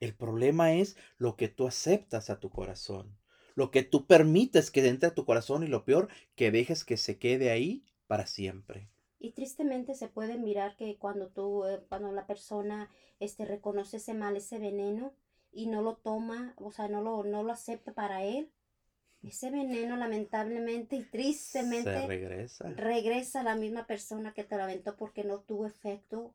[0.00, 3.16] El problema es lo que tú aceptas a tu corazón,
[3.54, 6.96] lo que tú permites que entre a tu corazón y lo peor, que dejes que
[6.96, 8.88] se quede ahí para siempre.
[9.18, 12.90] Y tristemente se puede mirar que cuando tú, eh, cuando la persona
[13.20, 15.14] este, reconoce ese mal, ese veneno,
[15.50, 18.50] y no lo toma, o sea, no lo, no lo acepta para él,
[19.28, 22.70] ese veneno lamentablemente y Se tristemente regresa.
[22.76, 26.32] regresa a la misma persona que te lo aventó porque no tuvo efecto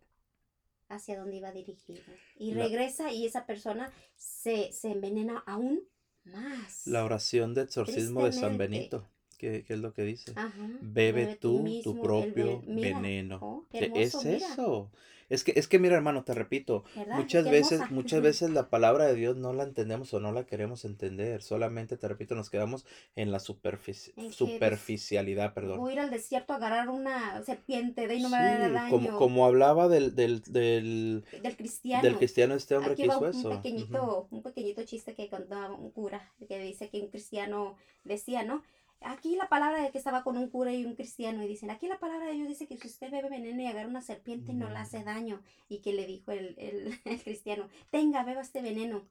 [0.89, 2.01] hacia donde iba dirigido.
[2.37, 5.81] Y La- regresa y esa persona se, se envenena aún
[6.25, 6.87] más.
[6.87, 8.57] La oración de exorcismo de San.
[8.57, 9.05] Benito,
[9.37, 10.33] ¿qué, qué es lo que dice?
[10.35, 13.39] Ajá, Bebe tú mismo tu propio mira, veneno.
[13.41, 14.91] oh, qué ¿Qué es mira, eso?
[15.29, 17.15] Es que, es que mira, hermano, te repito, ¿verdad?
[17.17, 17.93] muchas Qué veces, hermosa.
[17.93, 21.41] muchas veces la palabra de Dios no la entendemos o no la queremos entender.
[21.43, 25.77] Solamente, te repito, nos quedamos en la superfici- En que, superficialidad, perdón.
[25.79, 29.17] Voy a ir al desierto a agarrar una serpiente de dar Sí, como, daño.
[29.17, 32.03] como hablaba del, del, del, Del cristiano.
[32.03, 33.49] del cristiano este hombre Aquí que hizo un, eso.
[33.49, 38.43] un pequeñito, un pequeñito chiste que contaba un cura, que dice que un cristiano decía,
[38.43, 38.63] ¿no?
[39.01, 41.87] Aquí la palabra de que estaba con un cura y un cristiano y dicen, aquí
[41.87, 44.69] la palabra de Dios dice que si usted bebe veneno y agarra una serpiente no
[44.69, 45.41] le hace daño.
[45.69, 49.07] Y que le dijo el, el, el cristiano, tenga, beba este veneno.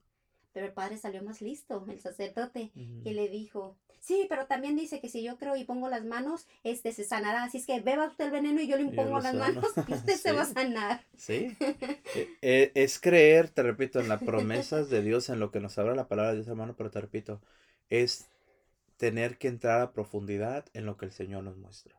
[0.53, 3.03] Pero el padre salió más listo, el sacerdote, Ujú.
[3.05, 6.47] que le dijo, sí, pero también dice que si yo creo y pongo las manos,
[6.65, 7.45] este se sanará.
[7.45, 10.15] Así es que beba usted el veneno y yo le impongo las manos y usted
[10.17, 11.03] se va a sanar.
[11.17, 11.57] Sí,
[12.15, 15.79] E- e- es creer, te repito, en las promesas de Dios, en lo que nos
[15.79, 17.41] habla la palabra de Dios, hermano, pero te repito,
[17.91, 18.27] es
[18.99, 21.99] tener que entrar a profundidad en lo que el Señor nos muestra.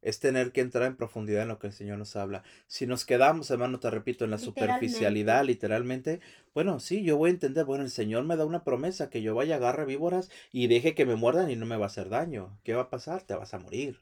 [0.00, 2.44] Es tener que entrar en profundidad en lo que el Señor nos habla.
[2.68, 6.20] Si nos quedamos, hermano, te repito, en la superficialidad, literalmente,
[6.54, 9.34] bueno, sí, yo voy a entender, bueno, el Señor me da una promesa que yo
[9.34, 12.58] vaya, agarre víboras y deje que me muerdan y no me va a hacer daño.
[12.62, 13.22] ¿Qué va a pasar?
[13.22, 14.00] Te vas a morir.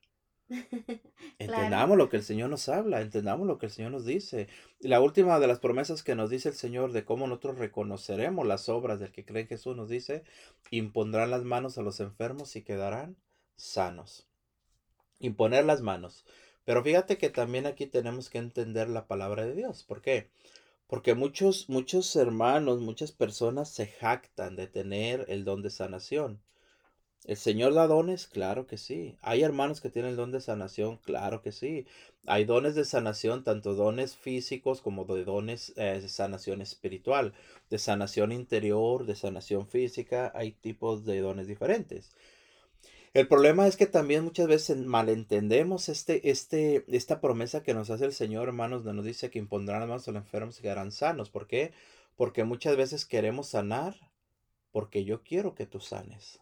[1.38, 4.48] Entendamos lo que el Señor nos habla, entendamos lo que el Señor nos dice.
[4.80, 8.68] La última de las promesas que nos dice el Señor de cómo nosotros reconoceremos las
[8.68, 10.22] obras del que cree en Jesús nos dice,
[10.70, 13.16] impondrán las manos a los enfermos y quedarán
[13.56, 14.28] sanos.
[15.18, 16.24] Imponer las manos.
[16.64, 19.84] Pero fíjate que también aquí tenemos que entender la palabra de Dios.
[19.84, 20.30] ¿Por qué?
[20.86, 26.40] Porque muchos, muchos hermanos, muchas personas se jactan de tener el don de sanación.
[27.26, 28.28] ¿El Señor da dones?
[28.28, 29.16] Claro que sí.
[29.20, 30.98] ¿Hay hermanos que tienen el don de sanación?
[30.98, 31.84] Claro que sí.
[32.24, 37.34] Hay dones de sanación, tanto dones físicos como de dones eh, de sanación espiritual,
[37.68, 40.30] de sanación interior, de sanación física.
[40.36, 42.12] Hay tipos de dones diferentes.
[43.12, 48.04] El problema es que también muchas veces malentendemos este, este, esta promesa que nos hace
[48.04, 50.92] el Señor, hermanos, donde nos dice que impondrán las manos a los enfermos y quedarán
[50.92, 51.30] sanos.
[51.30, 51.72] ¿Por qué?
[52.14, 53.96] Porque muchas veces queremos sanar
[54.70, 56.38] porque yo quiero que tú sanes.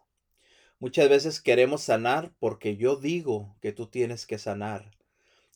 [0.79, 4.91] Muchas veces queremos sanar porque yo digo que tú tienes que sanar.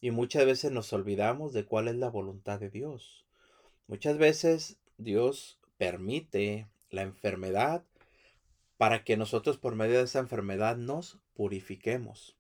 [0.00, 3.26] Y muchas veces nos olvidamos de cuál es la voluntad de Dios.
[3.88, 7.84] Muchas veces Dios permite la enfermedad
[8.76, 12.36] para que nosotros por medio de esa enfermedad nos purifiquemos.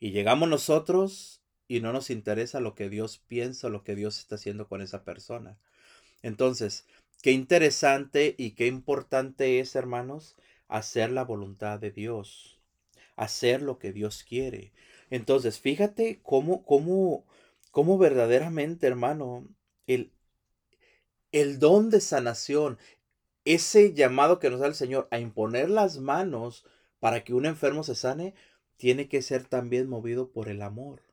[0.00, 4.36] Y llegamos nosotros y no nos interesa lo que Dios piensa, lo que Dios está
[4.36, 5.58] haciendo con esa persona.
[6.22, 6.86] Entonces,
[7.20, 10.36] qué interesante y qué importante es, hermanos,
[10.68, 12.60] hacer la voluntad de Dios,
[13.16, 14.72] hacer lo que Dios quiere.
[15.10, 17.26] Entonces, fíjate cómo, cómo,
[17.70, 19.48] cómo verdaderamente, hermano,
[19.86, 20.12] el,
[21.32, 22.78] el don de sanación,
[23.44, 26.64] ese llamado que nos da el Señor a imponer las manos
[27.00, 28.34] para que un enfermo se sane,
[28.76, 31.07] tiene que ser también movido por el amor.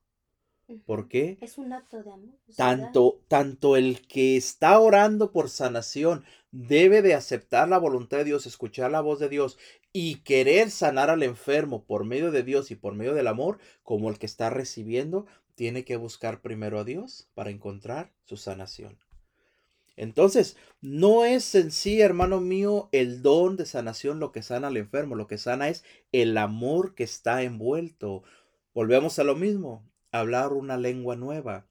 [0.86, 1.38] ¿Por qué?
[1.42, 2.36] Es un acto de amor.
[2.56, 8.46] Tanto, tanto el que está orando por sanación debe de aceptar la voluntad de Dios,
[8.46, 9.58] escuchar la voz de Dios
[9.94, 14.10] y querer sanar al enfermo por medio de Dios y por medio del amor, como
[14.10, 18.98] el que está recibiendo tiene que buscar primero a Dios para encontrar su sanación.
[19.98, 24.78] Entonces, no es en sí, hermano mío, el don de sanación lo que sana al
[24.78, 28.24] enfermo, lo que sana es el amor que está envuelto.
[28.74, 29.90] Volvemos a lo mismo,
[30.20, 31.68] hablar una lengua nueva.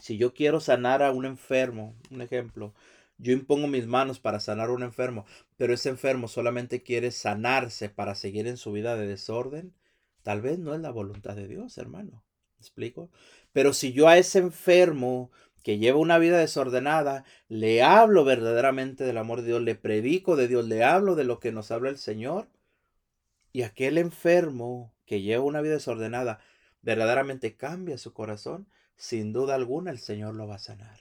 [0.00, 2.74] Si yo quiero sanar a un enfermo, un ejemplo,
[3.18, 5.24] yo impongo mis manos para sanar a un enfermo,
[5.56, 9.72] pero ese enfermo solamente quiere sanarse para seguir en su vida de desorden,
[10.22, 12.24] tal vez no es la voluntad de Dios, hermano.
[12.56, 13.10] ¿Me explico?
[13.52, 15.30] Pero si yo a ese enfermo
[15.62, 20.48] que lleva una vida desordenada, le hablo verdaderamente del amor de Dios, le predico de
[20.48, 22.48] Dios, le hablo de lo que nos habla el Señor,
[23.52, 26.40] y aquel enfermo que lleva una vida desordenada
[26.84, 28.66] verdaderamente cambia su corazón,
[28.96, 31.00] sin duda alguna el Señor lo va a sanar.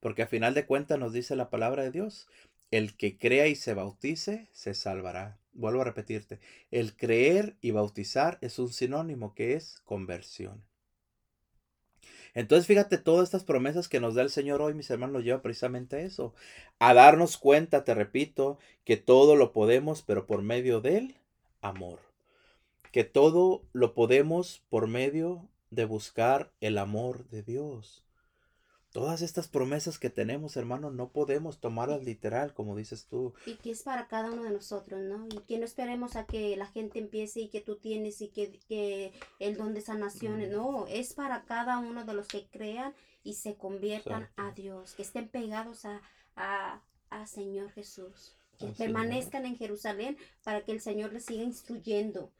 [0.00, 2.28] Porque a final de cuentas nos dice la palabra de Dios,
[2.70, 5.38] el que crea y se bautice, se salvará.
[5.52, 10.64] Vuelvo a repetirte, el creer y bautizar es un sinónimo que es conversión.
[12.34, 15.42] Entonces fíjate, todas estas promesas que nos da el Señor hoy, mis hermanos, nos lleva
[15.42, 16.34] precisamente a eso,
[16.78, 21.16] a darnos cuenta, te repito, que todo lo podemos, pero por medio del
[21.60, 22.07] amor.
[22.98, 28.02] Que todo lo podemos por medio de buscar el amor de Dios.
[28.90, 33.34] Todas estas promesas que tenemos, hermano, no podemos tomarlas literal, como dices tú.
[33.46, 35.28] Y que es para cada uno de nosotros, ¿no?
[35.28, 38.58] Y que no esperemos a que la gente empiece y que tú tienes y que,
[38.68, 43.34] que el don de sanación, no, es para cada uno de los que crean y
[43.34, 46.02] se conviertan a Dios, que estén pegados a,
[46.34, 52.32] a, a Señor Jesús, que permanezcan en Jerusalén para que el Señor les siga instruyendo.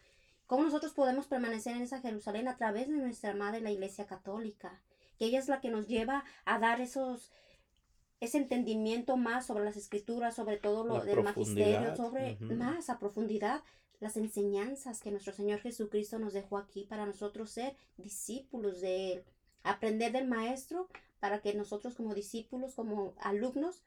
[0.48, 2.48] ¿Cómo nosotros podemos permanecer en esa Jerusalén?
[2.48, 4.82] A través de nuestra Madre, la Iglesia Católica
[5.18, 7.32] que ella es la que nos lleva a dar esos
[8.20, 13.62] ese entendimiento más sobre las escrituras, sobre todo lo del magisterio, sobre más a profundidad
[14.00, 19.24] las enseñanzas que nuestro Señor Jesucristo nos dejó aquí para nosotros ser discípulos de Él,
[19.62, 20.88] aprender del Maestro
[21.20, 23.82] para que nosotros como discípulos, como alumnos,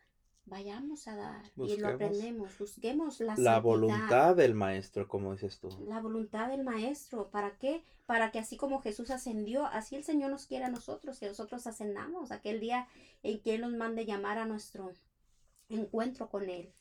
[0.45, 5.69] vayamos a dar y lo aprendemos, busquemos la, la voluntad del maestro, como dices tú.
[5.87, 7.83] La voluntad del maestro, ¿para qué?
[8.05, 11.65] Para que así como Jesús ascendió, así el Señor nos quiera a nosotros, que nosotros
[11.67, 12.87] ascendamos aquel día
[13.23, 14.91] en que Él nos mande llamar a nuestro
[15.69, 16.73] encuentro con Él.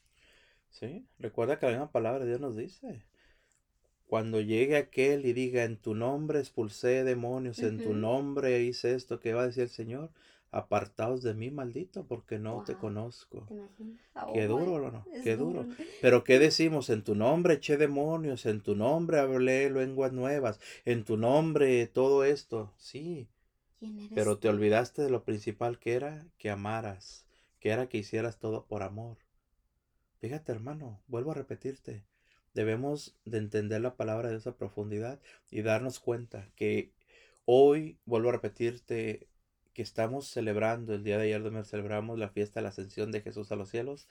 [0.70, 3.04] Sí, recuerda que la misma palabra de Dios nos dice.
[4.06, 9.20] Cuando llegue aquel y diga, en tu nombre expulsé demonios, en tu nombre hice esto,
[9.20, 10.10] ¿qué va a decir el Señor?
[10.52, 13.46] Apartaos de mí, maldito, porque no te conozco.
[14.32, 15.04] qué duro, ¿no?
[15.22, 15.66] Qué duro.
[16.00, 16.90] Pero ¿qué decimos?
[16.90, 22.24] En tu nombre eché demonios, en tu nombre hablé lenguas nuevas, en tu nombre todo
[22.24, 22.72] esto.
[22.76, 23.28] Sí.
[24.14, 27.26] Pero te olvidaste de lo principal que era que amaras,
[27.60, 29.18] que era que hicieras todo por amor.
[30.20, 32.04] Fíjate, hermano, vuelvo a repetirte.
[32.52, 35.20] Debemos de entender la palabra de esa profundidad
[35.50, 36.92] y darnos cuenta que
[37.46, 39.28] hoy, vuelvo a repetirte,
[39.72, 43.20] que estamos celebrando, el día de ayer donde celebramos la fiesta de la ascensión de
[43.20, 44.06] Jesús a los cielos,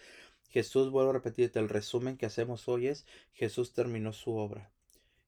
[0.49, 4.72] Jesús, vuelvo a repetirte, el resumen que hacemos hoy es, Jesús terminó su obra.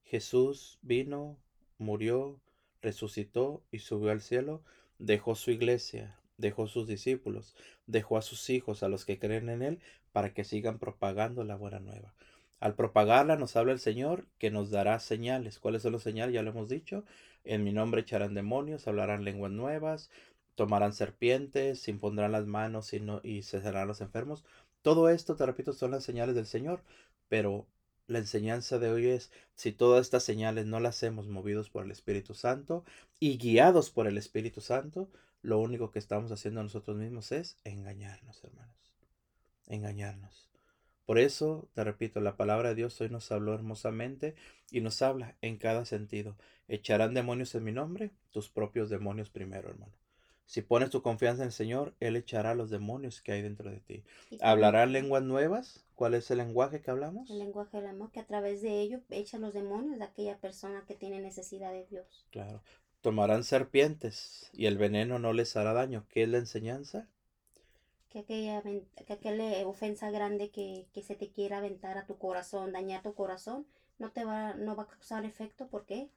[0.04, 1.38] Jesús vino,
[1.78, 2.40] murió,
[2.82, 4.64] resucitó y subió al cielo,
[4.98, 7.56] dejó su iglesia, dejó sus discípulos,
[7.86, 9.80] dejó a sus hijos, a los que creen en Él,
[10.12, 12.14] para que sigan propagando la buena nueva.
[12.60, 15.60] Al propagarla nos habla el Señor que nos dará señales.
[15.60, 16.34] ¿Cuáles son los señales?
[16.34, 17.04] Ya lo hemos dicho.
[17.44, 20.10] En mi nombre echarán demonios, hablarán lenguas nuevas,
[20.56, 23.44] tomarán serpientes, impondrán las manos y, no, y
[23.86, 24.44] los enfermos.
[24.82, 26.84] Todo esto, te repito, son las señales del Señor.
[27.30, 27.66] Pero
[28.08, 31.92] la enseñanza de hoy es, si todas estas señales no las hemos movidos por el
[31.92, 32.84] Espíritu Santo
[33.20, 35.10] y guiados por el Espíritu Santo,
[35.42, 38.76] lo único que estamos haciendo nosotros mismos es engañarnos, hermanos.
[39.68, 40.51] Engañarnos.
[41.12, 44.34] Por eso, te repito, la palabra de Dios hoy nos habló hermosamente
[44.70, 46.38] y nos habla en cada sentido.
[46.70, 48.12] ¿Echarán demonios en mi nombre?
[48.32, 49.92] Tus propios demonios primero, hermano.
[50.46, 53.82] Si pones tu confianza en el Señor, Él echará los demonios que hay dentro de
[53.82, 54.06] ti.
[54.40, 55.84] ¿Hablarán lenguas nuevas?
[55.96, 57.30] ¿Cuál es el lenguaje que hablamos?
[57.30, 60.86] El lenguaje del amor, que a través de ello echa los demonios de aquella persona
[60.88, 62.26] que tiene necesidad de Dios.
[62.32, 62.64] Claro.
[63.02, 66.06] Tomarán serpientes y el veneno no les hará daño.
[66.08, 67.10] ¿Qué es la enseñanza?
[68.12, 73.02] Que aquella, que aquella ofensa grande que, se te quiera aventar a tu corazón, dañar
[73.02, 73.66] tu corazón,
[74.00, 75.68] no te va, no va a causar efecto.
[75.68, 76.10] ¿Por qué?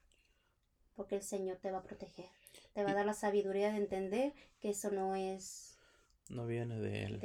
[0.96, 2.26] Porque el Señor te va a proteger.
[2.72, 5.78] Te va a dar la sabiduría de entender que eso no es...
[6.30, 7.20] No viene de él.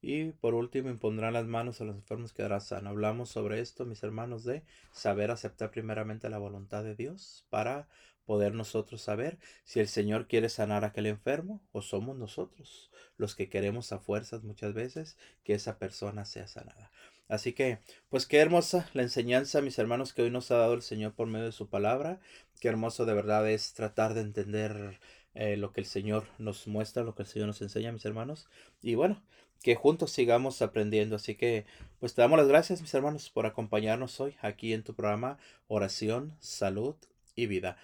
[0.00, 2.90] Y por último, impondrán las manos a los enfermos, quedará sano.
[2.90, 4.62] Hablamos sobre esto, mis hermanos, de
[4.92, 7.88] saber aceptar primeramente la voluntad de Dios para
[8.26, 13.34] poder nosotros saber si el Señor quiere sanar a aquel enfermo o somos nosotros los
[13.34, 16.90] que queremos a fuerzas muchas veces que esa persona sea sanada.
[17.28, 20.82] Así que, pues qué hermosa la enseñanza, mis hermanos, que hoy nos ha dado el
[20.82, 22.20] Señor por medio de su palabra.
[22.60, 25.00] Qué hermoso de verdad es tratar de entender
[25.34, 28.48] eh, lo que el Señor nos muestra, lo que el Señor nos enseña, mis hermanos.
[28.80, 29.22] Y bueno,
[29.62, 31.16] que juntos sigamos aprendiendo.
[31.16, 31.66] Así que,
[31.98, 36.36] pues te damos las gracias, mis hermanos, por acompañarnos hoy aquí en tu programa Oración,
[36.38, 36.94] Salud
[37.34, 37.76] y Vida.